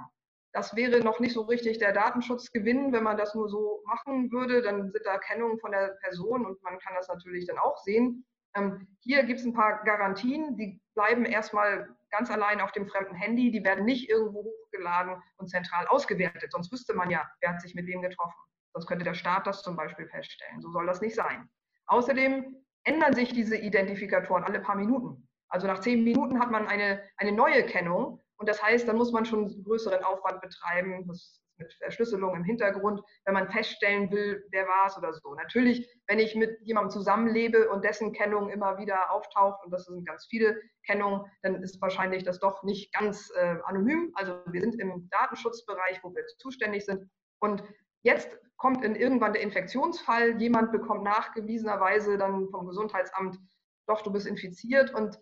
[0.52, 4.62] Das wäre noch nicht so richtig der Datenschutzgewinn, wenn man das nur so machen würde.
[4.62, 8.24] Dann sind da Kennungen von der Person und man kann das natürlich dann auch sehen.
[8.56, 13.14] Ähm, hier gibt es ein paar Garantien, die bleiben erstmal ganz allein auf dem fremden
[13.14, 16.50] Handy, die werden nicht irgendwo hochgeladen und zentral ausgewertet.
[16.50, 18.38] Sonst wüsste man ja, wer hat sich mit wem getroffen.
[18.72, 20.60] Sonst könnte der Staat das zum Beispiel feststellen.
[20.60, 21.48] So soll das nicht sein.
[21.86, 25.28] Außerdem ändern sich diese Identifikatoren alle paar Minuten.
[25.48, 29.12] Also nach zehn Minuten hat man eine, eine neue Kennung und das heißt, dann muss
[29.12, 31.06] man schon größeren Aufwand betreiben.
[31.06, 35.34] Das mit Verschlüsselung im Hintergrund, wenn man feststellen will, wer war es oder so.
[35.34, 40.06] Natürlich, wenn ich mit jemandem zusammenlebe und dessen Kennung immer wieder auftaucht, und das sind
[40.06, 44.12] ganz viele Kennungen, dann ist wahrscheinlich das doch nicht ganz äh, anonym.
[44.14, 47.10] Also wir sind im Datenschutzbereich, wo wir zuständig sind.
[47.40, 47.62] Und
[48.02, 53.38] jetzt kommt in irgendwann der Infektionsfall, jemand bekommt nachgewiesenerweise dann vom Gesundheitsamt,
[53.86, 55.18] doch, du bist infiziert und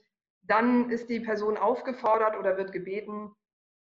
[0.46, 3.34] dann ist die Person aufgefordert oder wird gebeten,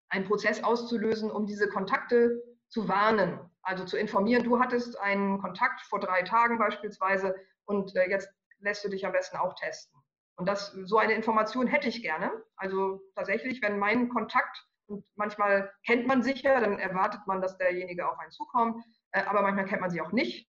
[0.09, 5.81] einen Prozess auszulösen, um diese Kontakte zu warnen, also zu informieren, du hattest einen Kontakt
[5.81, 9.99] vor drei Tagen beispielsweise und äh, jetzt lässt du dich am besten auch testen.
[10.35, 12.31] Und das, so eine Information hätte ich gerne.
[12.55, 17.57] Also tatsächlich, wenn mein Kontakt, und manchmal kennt man sich ja, dann erwartet man, dass
[17.57, 20.49] derjenige auf einen zukommt, äh, aber manchmal kennt man sie auch nicht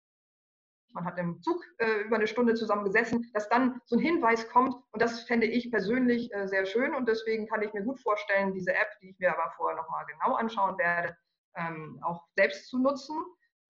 [0.93, 4.49] man hat im Zug äh, über eine Stunde zusammen gesessen, dass dann so ein Hinweis
[4.49, 4.75] kommt.
[4.93, 6.95] Und das fände ich persönlich äh, sehr schön.
[6.95, 10.05] Und deswegen kann ich mir gut vorstellen, diese App, die ich mir aber vorher nochmal
[10.07, 11.17] genau anschauen werde,
[11.57, 13.17] ähm, auch selbst zu nutzen.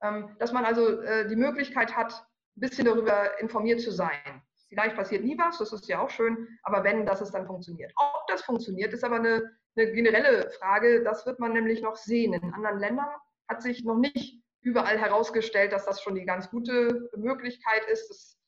[0.00, 2.12] Ähm, dass man also äh, die Möglichkeit hat,
[2.56, 4.42] ein bisschen darüber informiert zu sein.
[4.68, 7.92] Vielleicht passiert nie was, das ist ja auch schön, aber wenn, dass es dann funktioniert.
[7.96, 11.02] Ob das funktioniert, ist aber eine, eine generelle Frage.
[11.02, 12.34] Das wird man nämlich noch sehen.
[12.34, 13.08] In anderen Ländern
[13.48, 18.38] hat sich noch nicht überall herausgestellt, dass das schon die ganz gute Möglichkeit ist, dass,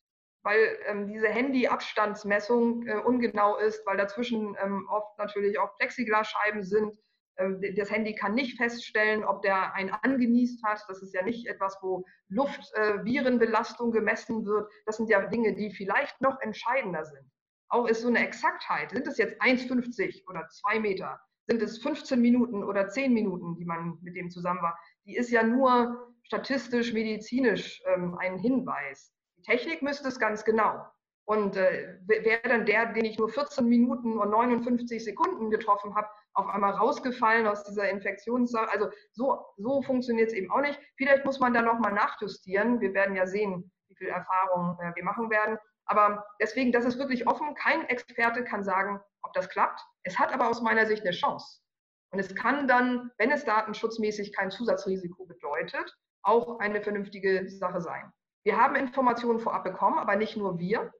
[0.42, 6.94] weil ähm, diese Handy-Abstandsmessung äh, ungenau ist, weil dazwischen ähm, oft natürlich auch Plexiglasscheiben sind.
[7.38, 10.84] Ähm, das Handy kann nicht feststellen, ob der einen angenießt hat.
[10.88, 14.70] Das ist ja nicht etwas, wo Luftvirenbelastung äh, gemessen wird.
[14.84, 17.30] Das sind ja Dinge, die vielleicht noch entscheidender sind.
[17.70, 18.90] Auch ist so eine Exaktheit.
[18.90, 21.18] Sind es jetzt 1,50 oder 2 Meter?
[21.46, 24.78] Sind es 15 Minuten oder 10 Minuten, die man mit dem zusammen war?
[25.06, 29.12] die ist ja nur statistisch, medizinisch ähm, ein Hinweis.
[29.36, 30.86] Die Technik müsste es ganz genau.
[31.24, 36.08] Und äh, wäre dann der, den ich nur 14 Minuten und 59 Sekunden getroffen habe,
[36.34, 38.70] auf einmal rausgefallen aus dieser Infektionssache.
[38.70, 40.78] Also so, so funktioniert es eben auch nicht.
[40.96, 42.80] Vielleicht muss man da nochmal nachjustieren.
[42.80, 45.58] Wir werden ja sehen, wie viel Erfahrung äh, wir machen werden.
[45.86, 47.54] Aber deswegen, das ist wirklich offen.
[47.56, 49.80] Kein Experte kann sagen, ob das klappt.
[50.04, 51.60] Es hat aber aus meiner Sicht eine Chance.
[52.12, 58.12] Und es kann dann, wenn es datenschutzmäßig kein Zusatzrisiko bedeutet, auch eine vernünftige Sache sein.
[58.44, 60.92] Wir haben Informationen vorab bekommen, aber nicht nur wir,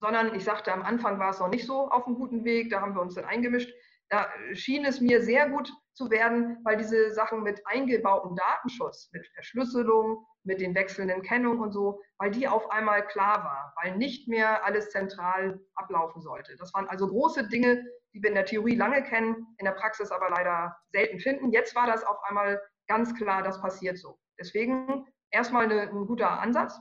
[0.00, 2.80] sondern ich sagte, am Anfang war es noch nicht so auf einem guten Weg, da
[2.80, 3.70] haben wir uns dann eingemischt.
[4.08, 9.26] Da schien es mir sehr gut zu werden, weil diese Sachen mit eingebautem Datenschutz, mit
[9.34, 14.26] Verschlüsselung, mit den wechselnden Kennungen und so, weil die auf einmal klar war, weil nicht
[14.26, 16.56] mehr alles zentral ablaufen sollte.
[16.56, 20.10] Das waren also große Dinge, die wir in der Theorie lange kennen, in der Praxis
[20.10, 21.52] aber leider selten finden.
[21.52, 24.18] Jetzt war das auf einmal ganz klar, das passiert so.
[24.40, 26.80] Deswegen erstmal eine, ein guter Ansatz.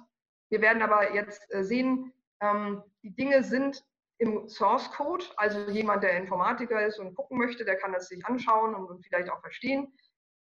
[0.49, 3.83] Wir werden aber jetzt äh, sehen, ähm, die Dinge sind
[4.17, 8.25] im Source Code, also jemand, der Informatiker ist und gucken möchte, der kann das sich
[8.25, 9.93] anschauen und, vielleicht auch verstehen.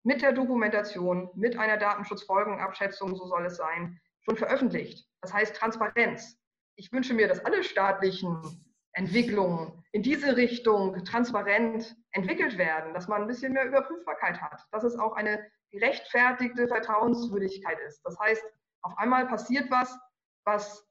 [0.03, 5.07] Mit der Dokumentation, mit einer Datenschutzfolgenabschätzung, so soll es sein, schon veröffentlicht.
[5.21, 6.37] Das heißt Transparenz.
[6.75, 8.41] Ich wünsche mir, dass alle staatlichen
[8.93, 14.83] Entwicklungen in diese Richtung transparent entwickelt werden, dass man ein bisschen mehr Überprüfbarkeit hat, dass
[14.83, 18.01] es auch eine gerechtfertigte Vertrauenswürdigkeit ist.
[18.03, 18.43] Das heißt,
[18.83, 19.97] auf einmal passiert was,
[20.45, 20.85] was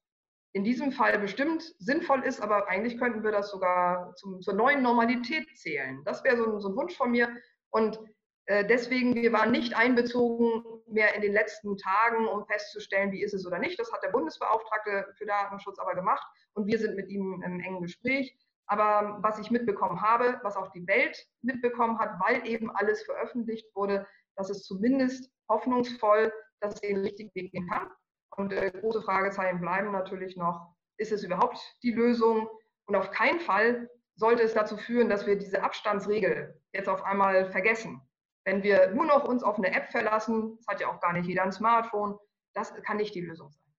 [0.52, 4.82] in diesem Fall bestimmt sinnvoll ist, aber eigentlich könnten wir das sogar zum, zur neuen
[4.82, 6.02] Normalität zählen.
[6.04, 7.28] Das wäre so, so, ein Wunsch von mir.
[7.70, 8.00] Und
[8.46, 13.34] äh, deswegen, wir waren nicht einbezogen mehr in den letzten Tagen, um festzustellen, wie ist
[13.34, 13.78] es oder nicht.
[13.78, 17.82] Das hat der Bundesbeauftragte für Datenschutz aber gemacht und wir sind mit ihm im engen
[17.82, 18.36] Gespräch.
[18.66, 23.66] Aber was ich mitbekommen habe, was auch die Welt mitbekommen hat, weil eben alles veröffentlicht
[23.74, 24.06] wurde,
[24.40, 27.90] dass es zumindest hoffnungsvoll, dass es den richtigen Weg gehen kann.
[28.36, 32.48] Und äh, große Fragezeichen bleiben natürlich noch, ist es überhaupt die Lösung?
[32.86, 37.50] Und auf keinen Fall sollte es dazu führen, dass wir diese Abstandsregel jetzt auf einmal
[37.50, 38.00] vergessen.
[38.44, 41.26] Wenn wir nur noch uns auf eine App verlassen, das hat ja auch gar nicht
[41.26, 42.18] jeder ein Smartphone,
[42.54, 43.69] das kann nicht die Lösung sein.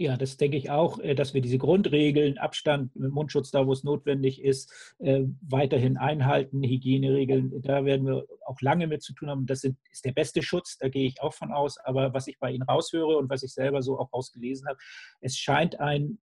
[0.00, 3.82] Ja, das denke ich auch, äh, dass wir diese Grundregeln, Abstand, Mundschutz da, wo es
[3.82, 9.46] notwendig ist, äh, weiterhin einhalten, Hygieneregeln, da werden wir auch lange mit zu tun haben.
[9.46, 11.78] Das ist der beste Schutz, da gehe ich auch von aus.
[11.78, 14.78] Aber was ich bei Ihnen raushöre und was ich selber so auch rausgelesen habe,
[15.20, 16.20] es scheint ein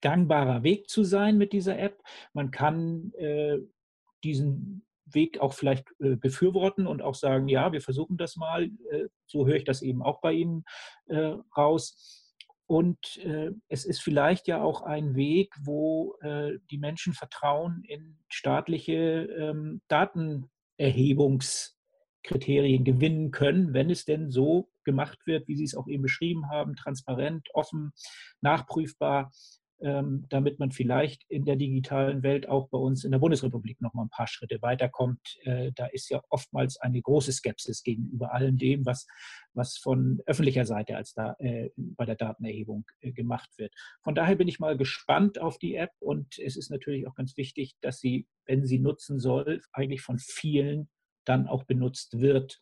[0.00, 2.00] gangbarer Weg zu sein mit dieser App.
[2.32, 3.58] Man kann äh,
[4.22, 8.68] diesen Weg auch vielleicht befürworten und auch sagen, ja, wir versuchen das mal.
[9.26, 10.64] So höre ich das eben auch bei Ihnen
[11.56, 12.27] raus.
[12.68, 18.18] Und äh, es ist vielleicht ja auch ein Weg, wo äh, die Menschen Vertrauen in
[18.28, 25.88] staatliche ähm, Datenerhebungskriterien gewinnen können, wenn es denn so gemacht wird, wie Sie es auch
[25.88, 27.92] eben beschrieben haben, transparent, offen,
[28.42, 29.32] nachprüfbar
[29.80, 34.02] damit man vielleicht in der digitalen Welt auch bei uns in der Bundesrepublik noch mal
[34.02, 35.38] ein paar Schritte weiterkommt.
[35.42, 39.06] Äh, da ist ja oftmals eine große Skepsis gegenüber allem dem, was,
[39.54, 43.72] was von öffentlicher Seite als da, äh, bei der Datenerhebung äh, gemacht wird.
[44.02, 47.36] Von daher bin ich mal gespannt auf die App und es ist natürlich auch ganz
[47.36, 50.88] wichtig, dass sie, wenn sie nutzen soll, eigentlich von vielen
[51.24, 52.60] dann auch benutzt wird.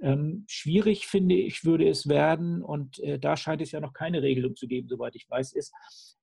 [0.00, 4.22] Ähm, schwierig finde ich, würde es werden, und äh, da scheint es ja noch keine
[4.22, 5.72] Regelung zu geben, soweit ich weiß, ist,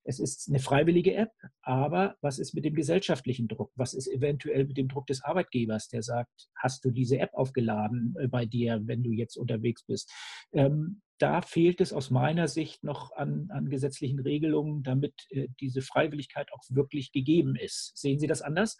[0.05, 3.71] es ist eine freiwillige App, aber was ist mit dem gesellschaftlichen Druck?
[3.75, 8.15] Was ist eventuell mit dem Druck des Arbeitgebers, der sagt, hast du diese App aufgeladen
[8.19, 10.11] äh, bei dir, wenn du jetzt unterwegs bist?
[10.53, 15.81] Ähm, da fehlt es aus meiner Sicht noch an, an gesetzlichen Regelungen, damit äh, diese
[15.81, 17.97] Freiwilligkeit auch wirklich gegeben ist.
[17.97, 18.77] Sehen Sie das anders?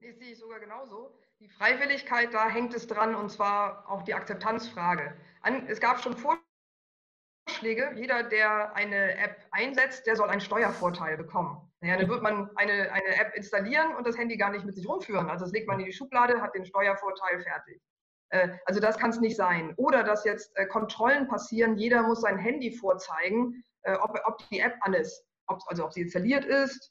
[0.00, 1.18] Nee, sehe ich sogar genauso.
[1.44, 5.14] Die Freiwilligkeit, da hängt es dran, und zwar auch die Akzeptanzfrage.
[5.42, 11.70] An, es gab schon Vorschläge, jeder, der eine App einsetzt, der soll einen Steuervorteil bekommen.
[11.82, 14.88] Naja, dann wird man eine, eine App installieren und das Handy gar nicht mit sich
[14.88, 15.28] rumführen.
[15.28, 17.82] Also das legt man in die Schublade, hat den Steuervorteil fertig.
[18.30, 19.74] Äh, also das kann es nicht sein.
[19.76, 24.60] Oder dass jetzt äh, Kontrollen passieren, jeder muss sein Handy vorzeigen, äh, ob, ob die
[24.60, 26.90] App an ist, ob, also ob sie installiert ist,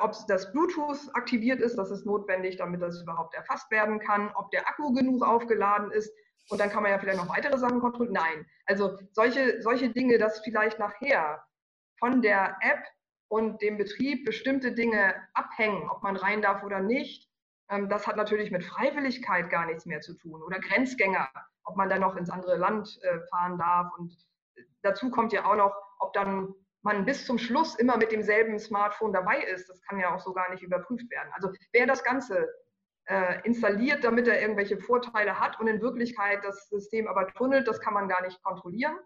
[0.00, 4.50] ob das Bluetooth aktiviert ist, das ist notwendig, damit das überhaupt erfasst werden kann, ob
[4.50, 6.12] der Akku genug aufgeladen ist.
[6.50, 8.14] Und dann kann man ja vielleicht noch weitere Sachen kontrollieren.
[8.14, 11.44] Nein, also solche, solche Dinge, dass vielleicht nachher
[11.98, 12.84] von der App
[13.28, 17.30] und dem Betrieb bestimmte Dinge abhängen, ob man rein darf oder nicht,
[17.70, 20.42] ähm, das hat natürlich mit Freiwilligkeit gar nichts mehr zu tun.
[20.42, 21.28] Oder Grenzgänger,
[21.64, 23.92] ob man dann noch ins andere Land äh, fahren darf.
[23.96, 24.14] Und
[24.82, 29.12] dazu kommt ja auch noch, ob dann man bis zum Schluss immer mit demselben Smartphone
[29.12, 29.68] dabei ist.
[29.68, 31.30] Das kann ja auch so gar nicht überprüft werden.
[31.32, 32.48] Also wer das Ganze
[33.04, 37.80] äh, installiert, damit er irgendwelche Vorteile hat und in Wirklichkeit das System aber tunnelt, das
[37.80, 38.96] kann man gar nicht kontrollieren.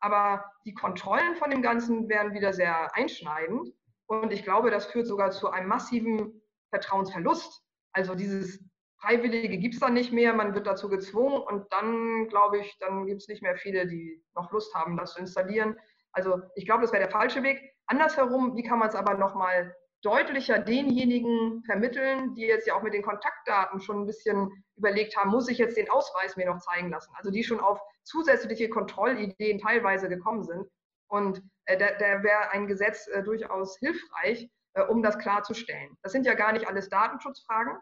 [0.00, 3.74] Aber die Kontrollen von dem Ganzen werden wieder sehr einschneidend.
[4.06, 7.62] Und ich glaube, das führt sogar zu einem massiven Vertrauensverlust.
[7.92, 8.64] Also dieses
[9.00, 13.06] Freiwillige gibt es dann nicht mehr, man wird dazu gezwungen und dann, glaube ich, dann
[13.06, 15.76] gibt es nicht mehr viele, die noch Lust haben, das zu installieren.
[16.12, 17.60] Also ich glaube, das wäre der falsche Weg.
[17.86, 22.94] Andersherum, wie kann man es aber nochmal deutlicher denjenigen vermitteln, die jetzt ja auch mit
[22.94, 26.90] den Kontaktdaten schon ein bisschen überlegt haben, muss ich jetzt den Ausweis mir noch zeigen
[26.90, 27.12] lassen?
[27.16, 30.66] Also die schon auf zusätzliche Kontrollideen teilweise gekommen sind.
[31.08, 35.96] Und äh, da, da wäre ein Gesetz äh, durchaus hilfreich, äh, um das klarzustellen.
[36.02, 37.78] Das sind ja gar nicht alles Datenschutzfragen.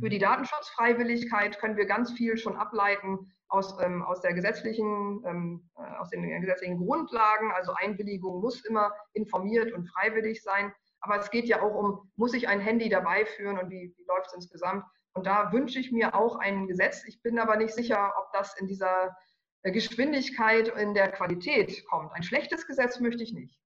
[0.00, 0.22] Für die mhm.
[0.22, 6.08] Datenschutzfreiwilligkeit können wir ganz viel schon ableiten aus, ähm, aus, der gesetzlichen, ähm, äh, aus
[6.08, 7.52] den gesetzlichen Grundlagen.
[7.52, 10.72] Also Einwilligung muss immer informiert und freiwillig sein.
[11.00, 14.04] Aber es geht ja auch um, muss ich ein Handy dabei führen und wie, wie
[14.06, 14.84] läuft es insgesamt?
[15.14, 17.04] Und da wünsche ich mir auch ein Gesetz.
[17.06, 19.14] Ich bin aber nicht sicher, ob das in dieser
[19.62, 22.12] äh, Geschwindigkeit, in der Qualität kommt.
[22.12, 23.61] Ein schlechtes Gesetz möchte ich nicht.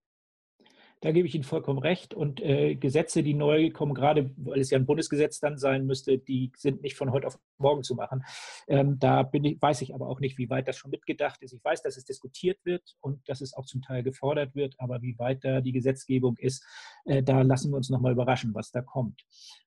[1.01, 2.13] Da gebe ich Ihnen vollkommen recht.
[2.13, 6.17] Und äh, Gesetze, die neu kommen, gerade weil es ja ein Bundesgesetz dann sein müsste,
[6.17, 8.23] die sind nicht von heute auf morgen zu machen.
[8.67, 11.53] Ähm, da ich, weiß ich aber auch nicht, wie weit das schon mitgedacht ist.
[11.53, 15.01] Ich weiß, dass es diskutiert wird und dass es auch zum Teil gefordert wird, aber
[15.01, 16.65] wie weit da die Gesetzgebung ist,
[17.05, 19.23] äh, da lassen wir uns nochmal überraschen, was da kommt.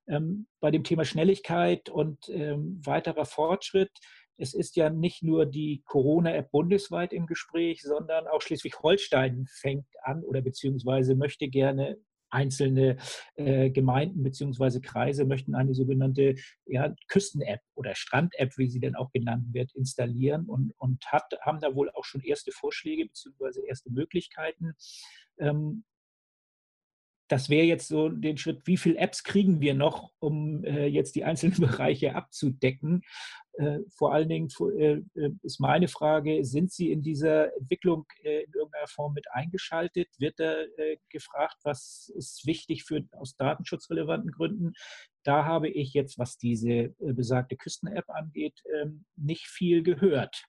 [0.08, 3.92] Ähm, bei dem Thema Schnelligkeit und ähm, weiterer Fortschritt
[4.40, 10.24] es ist ja nicht nur die Corona-App bundesweit im Gespräch, sondern auch Schleswig-Holstein fängt an
[10.24, 11.98] oder beziehungsweise möchte gerne
[12.30, 12.96] einzelne
[13.34, 19.10] äh, Gemeinden beziehungsweise Kreise möchten eine sogenannte ja, Küsten-App oder Strand-App, wie sie denn auch
[19.12, 23.90] genannt wird, installieren und, und hat, haben da wohl auch schon erste Vorschläge beziehungsweise erste
[23.90, 24.74] Möglichkeiten.
[25.38, 25.84] Ähm,
[27.30, 31.14] das wäre jetzt so den Schritt, wie viele Apps kriegen wir noch, um äh, jetzt
[31.14, 33.02] die einzelnen Bereiche abzudecken?
[33.54, 38.52] Äh, vor allen Dingen äh, äh, ist meine Frage, sind Sie in dieser Entwicklung in
[38.52, 40.08] irgendeiner Form mit eingeschaltet?
[40.18, 40.54] Wird da
[41.08, 44.72] gefragt, was ist wichtig für, aus datenschutzrelevanten Gründen?
[45.24, 50.44] Da habe ich jetzt, was diese besagte Küsten-App angeht, ähm, nicht viel gehört.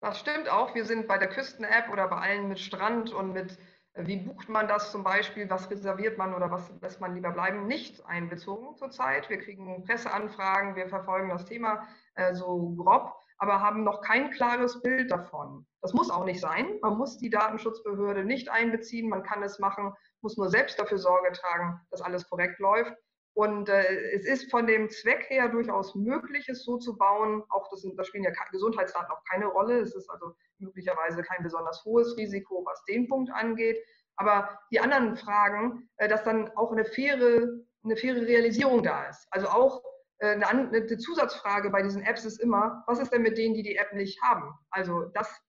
[0.00, 0.74] Das stimmt auch.
[0.74, 3.58] Wir sind bei der Küsten-App oder bei allen mit Strand und mit
[3.94, 5.48] wie bucht man das zum Beispiel?
[5.50, 7.66] Was reserviert man oder was lässt man lieber bleiben?
[7.66, 9.28] Nicht einbezogen zurzeit.
[9.28, 14.80] Wir kriegen Presseanfragen, wir verfolgen das Thema äh, so grob, aber haben noch kein klares
[14.80, 15.66] Bild davon.
[15.82, 16.78] Das muss auch nicht sein.
[16.80, 19.10] Man muss die Datenschutzbehörde nicht einbeziehen.
[19.10, 22.94] Man kann es machen, muss nur selbst dafür Sorge tragen, dass alles korrekt läuft.
[23.34, 27.42] Und äh, es ist von dem Zweck her durchaus möglich, es so zu bauen.
[27.48, 29.80] Auch das, da spielen ja Gesundheitsdaten auch keine Rolle.
[29.80, 33.78] Es ist also möglicherweise kein besonders hohes Risiko, was den Punkt angeht.
[34.16, 37.48] Aber die anderen Fragen, äh, dass dann auch eine faire,
[37.84, 39.26] eine faire Realisierung da ist.
[39.30, 39.82] Also auch
[40.18, 43.62] äh, eine, eine Zusatzfrage bei diesen Apps ist immer, was ist denn mit denen, die
[43.62, 44.52] die App nicht haben?
[44.70, 45.40] Also das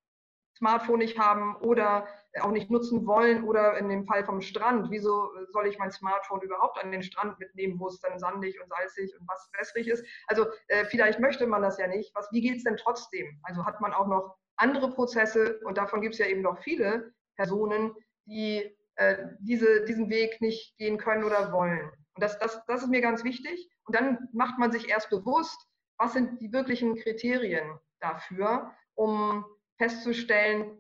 [0.56, 2.08] Smartphone nicht haben oder
[2.42, 6.42] auch nicht nutzen wollen oder in dem Fall vom Strand, wieso soll ich mein Smartphone
[6.42, 10.06] überhaupt an den Strand mitnehmen, wo es dann sandig und salzig und was wässrig ist?
[10.28, 12.14] Also äh, vielleicht möchte man das ja nicht.
[12.16, 13.40] Was, wie geht es denn trotzdem?
[13.44, 17.14] Also hat man auch noch andere Prozesse und davon gibt es ja eben noch viele
[17.36, 17.94] Personen,
[18.26, 21.90] die äh, diese, diesen Weg nicht gehen können oder wollen.
[22.16, 23.70] Und das, das, das ist mir ganz wichtig.
[23.86, 29.46] Und dann macht man sich erst bewusst, was sind die wirklichen Kriterien dafür, um
[29.78, 30.78] festzustellen,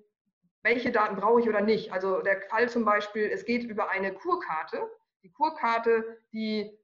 [0.64, 1.91] welche Daten brauche ich oder nicht.
[1.91, 4.89] Also der Fall zum Beispiel, es geht über eine Kurkarte.
[5.24, 6.78] Die Kurkarte, die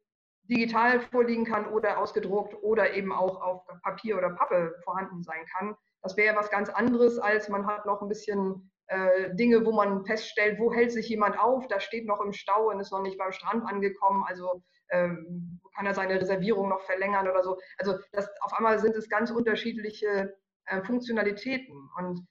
[0.44, 5.76] digital vorliegen kann oder ausgedruckt oder eben auch auf Papier oder Pappe vorhanden sein kann.
[6.02, 10.06] Das wäre was ganz anderes, als man hat noch ein bisschen äh, Dinge, wo man
[10.06, 13.18] feststellt, wo hält sich jemand auf, da steht noch im Stau und ist noch nicht
[13.18, 17.60] beim Strand angekommen, also ähm, kann er seine Reservierung noch verlängern oder so.
[17.78, 20.36] Also das, auf einmal sind es ganz unterschiedliche
[20.70, 21.90] äh, Funktionalitäten.
[21.98, 22.26] Und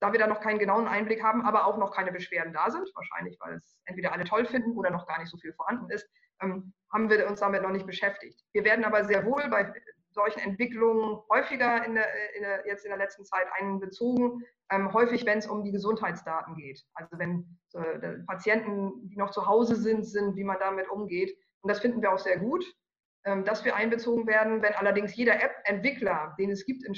[0.00, 2.90] da wir da noch keinen genauen Einblick haben, aber auch noch keine Beschwerden da sind,
[2.94, 6.08] wahrscheinlich weil es entweder alle toll finden oder noch gar nicht so viel vorhanden ist,
[6.42, 8.40] ähm, haben wir uns damit noch nicht beschäftigt.
[8.52, 9.72] Wir werden aber sehr wohl bei
[10.10, 15.24] solchen Entwicklungen häufiger in der, in der, jetzt in der letzten Zeit einbezogen, ähm, häufig
[15.24, 16.84] wenn es um die Gesundheitsdaten geht.
[16.94, 21.36] Also wenn äh, Patienten, die noch zu Hause sind, sind, wie man damit umgeht.
[21.62, 22.64] Und das finden wir auch sehr gut.
[23.24, 24.62] Ähm, dass wir einbezogen werden.
[24.62, 26.94] Wenn allerdings jeder App-Entwickler, den es gibt in,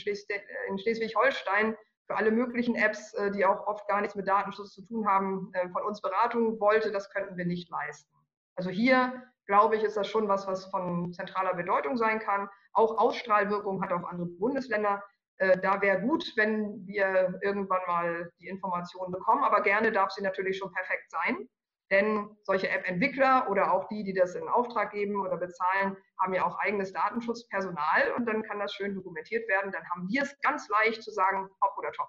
[0.69, 4.83] in Schleswig-Holstein, für alle möglichen Apps, äh, die auch oft gar nichts mit Datenschutz zu
[4.83, 8.11] tun haben, äh, von uns Beratung wollte, das könnten wir nicht leisten.
[8.57, 12.49] Also hier, glaube ich, ist das schon was, was von zentraler Bedeutung sein kann.
[12.73, 15.03] Auch Ausstrahlwirkung hat auf andere Bundesländer.
[15.39, 20.23] Äh, da wäre gut, wenn wir irgendwann mal die Informationen bekommen, aber gerne darf sie
[20.23, 21.49] natürlich schon perfekt sein.
[21.95, 26.45] Denn solche App-Entwickler oder auch die, die das in Auftrag geben oder bezahlen, haben ja
[26.45, 29.71] auch eigenes Datenschutzpersonal und dann kann das schön dokumentiert werden.
[29.71, 32.09] Dann haben wir es ganz leicht zu sagen, top oder top.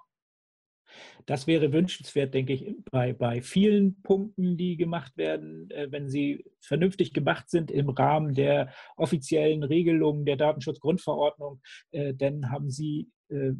[1.27, 6.43] Das wäre wünschenswert, denke ich, bei, bei vielen Punkten, die gemacht werden, äh, wenn sie
[6.61, 11.61] vernünftig gemacht sind im Rahmen der offiziellen Regelungen der Datenschutzgrundverordnung.
[11.91, 13.51] Äh, dann haben sie äh,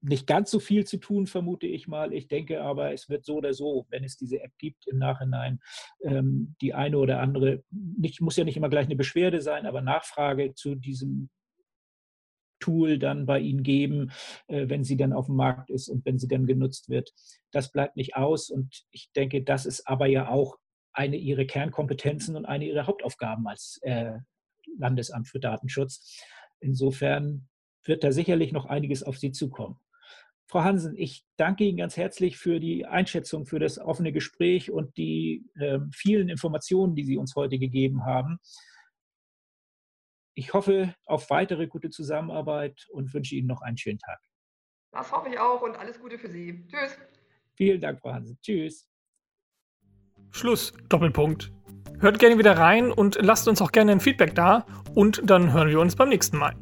[0.00, 2.12] nicht ganz so viel zu tun, vermute ich mal.
[2.12, 5.60] Ich denke aber, es wird so oder so, wenn es diese App gibt im Nachhinein,
[6.02, 9.80] ähm, die eine oder andere, nicht, muss ja nicht immer gleich eine Beschwerde sein, aber
[9.80, 11.30] Nachfrage zu diesem
[12.58, 14.10] Tool dann bei Ihnen geben,
[14.48, 17.12] äh, wenn sie dann auf dem Markt ist und wenn sie dann genutzt wird.
[17.50, 20.56] Das bleibt nicht aus und ich denke, das ist aber ja auch
[20.92, 24.18] eine Ihrer Kernkompetenzen und eine Ihrer Hauptaufgaben als äh,
[24.78, 26.22] Landesamt für Datenschutz.
[26.60, 27.48] Insofern
[27.84, 29.78] wird da sicherlich noch einiges auf Sie zukommen.
[30.48, 34.96] Frau Hansen, ich danke Ihnen ganz herzlich für die Einschätzung, für das offene Gespräch und
[34.96, 38.38] die äh, vielen Informationen, die Sie uns heute gegeben haben.
[40.34, 44.20] Ich hoffe auf weitere gute Zusammenarbeit und wünsche Ihnen noch einen schönen Tag.
[44.92, 46.64] Das hoffe ich auch und alles Gute für Sie.
[46.68, 46.96] Tschüss.
[47.54, 48.38] Vielen Dank, Frau Hansen.
[48.40, 48.88] Tschüss.
[50.30, 51.52] Schluss, Doppelpunkt.
[51.98, 55.70] Hört gerne wieder rein und lasst uns auch gerne ein Feedback da und dann hören
[55.70, 56.54] wir uns beim nächsten Mal.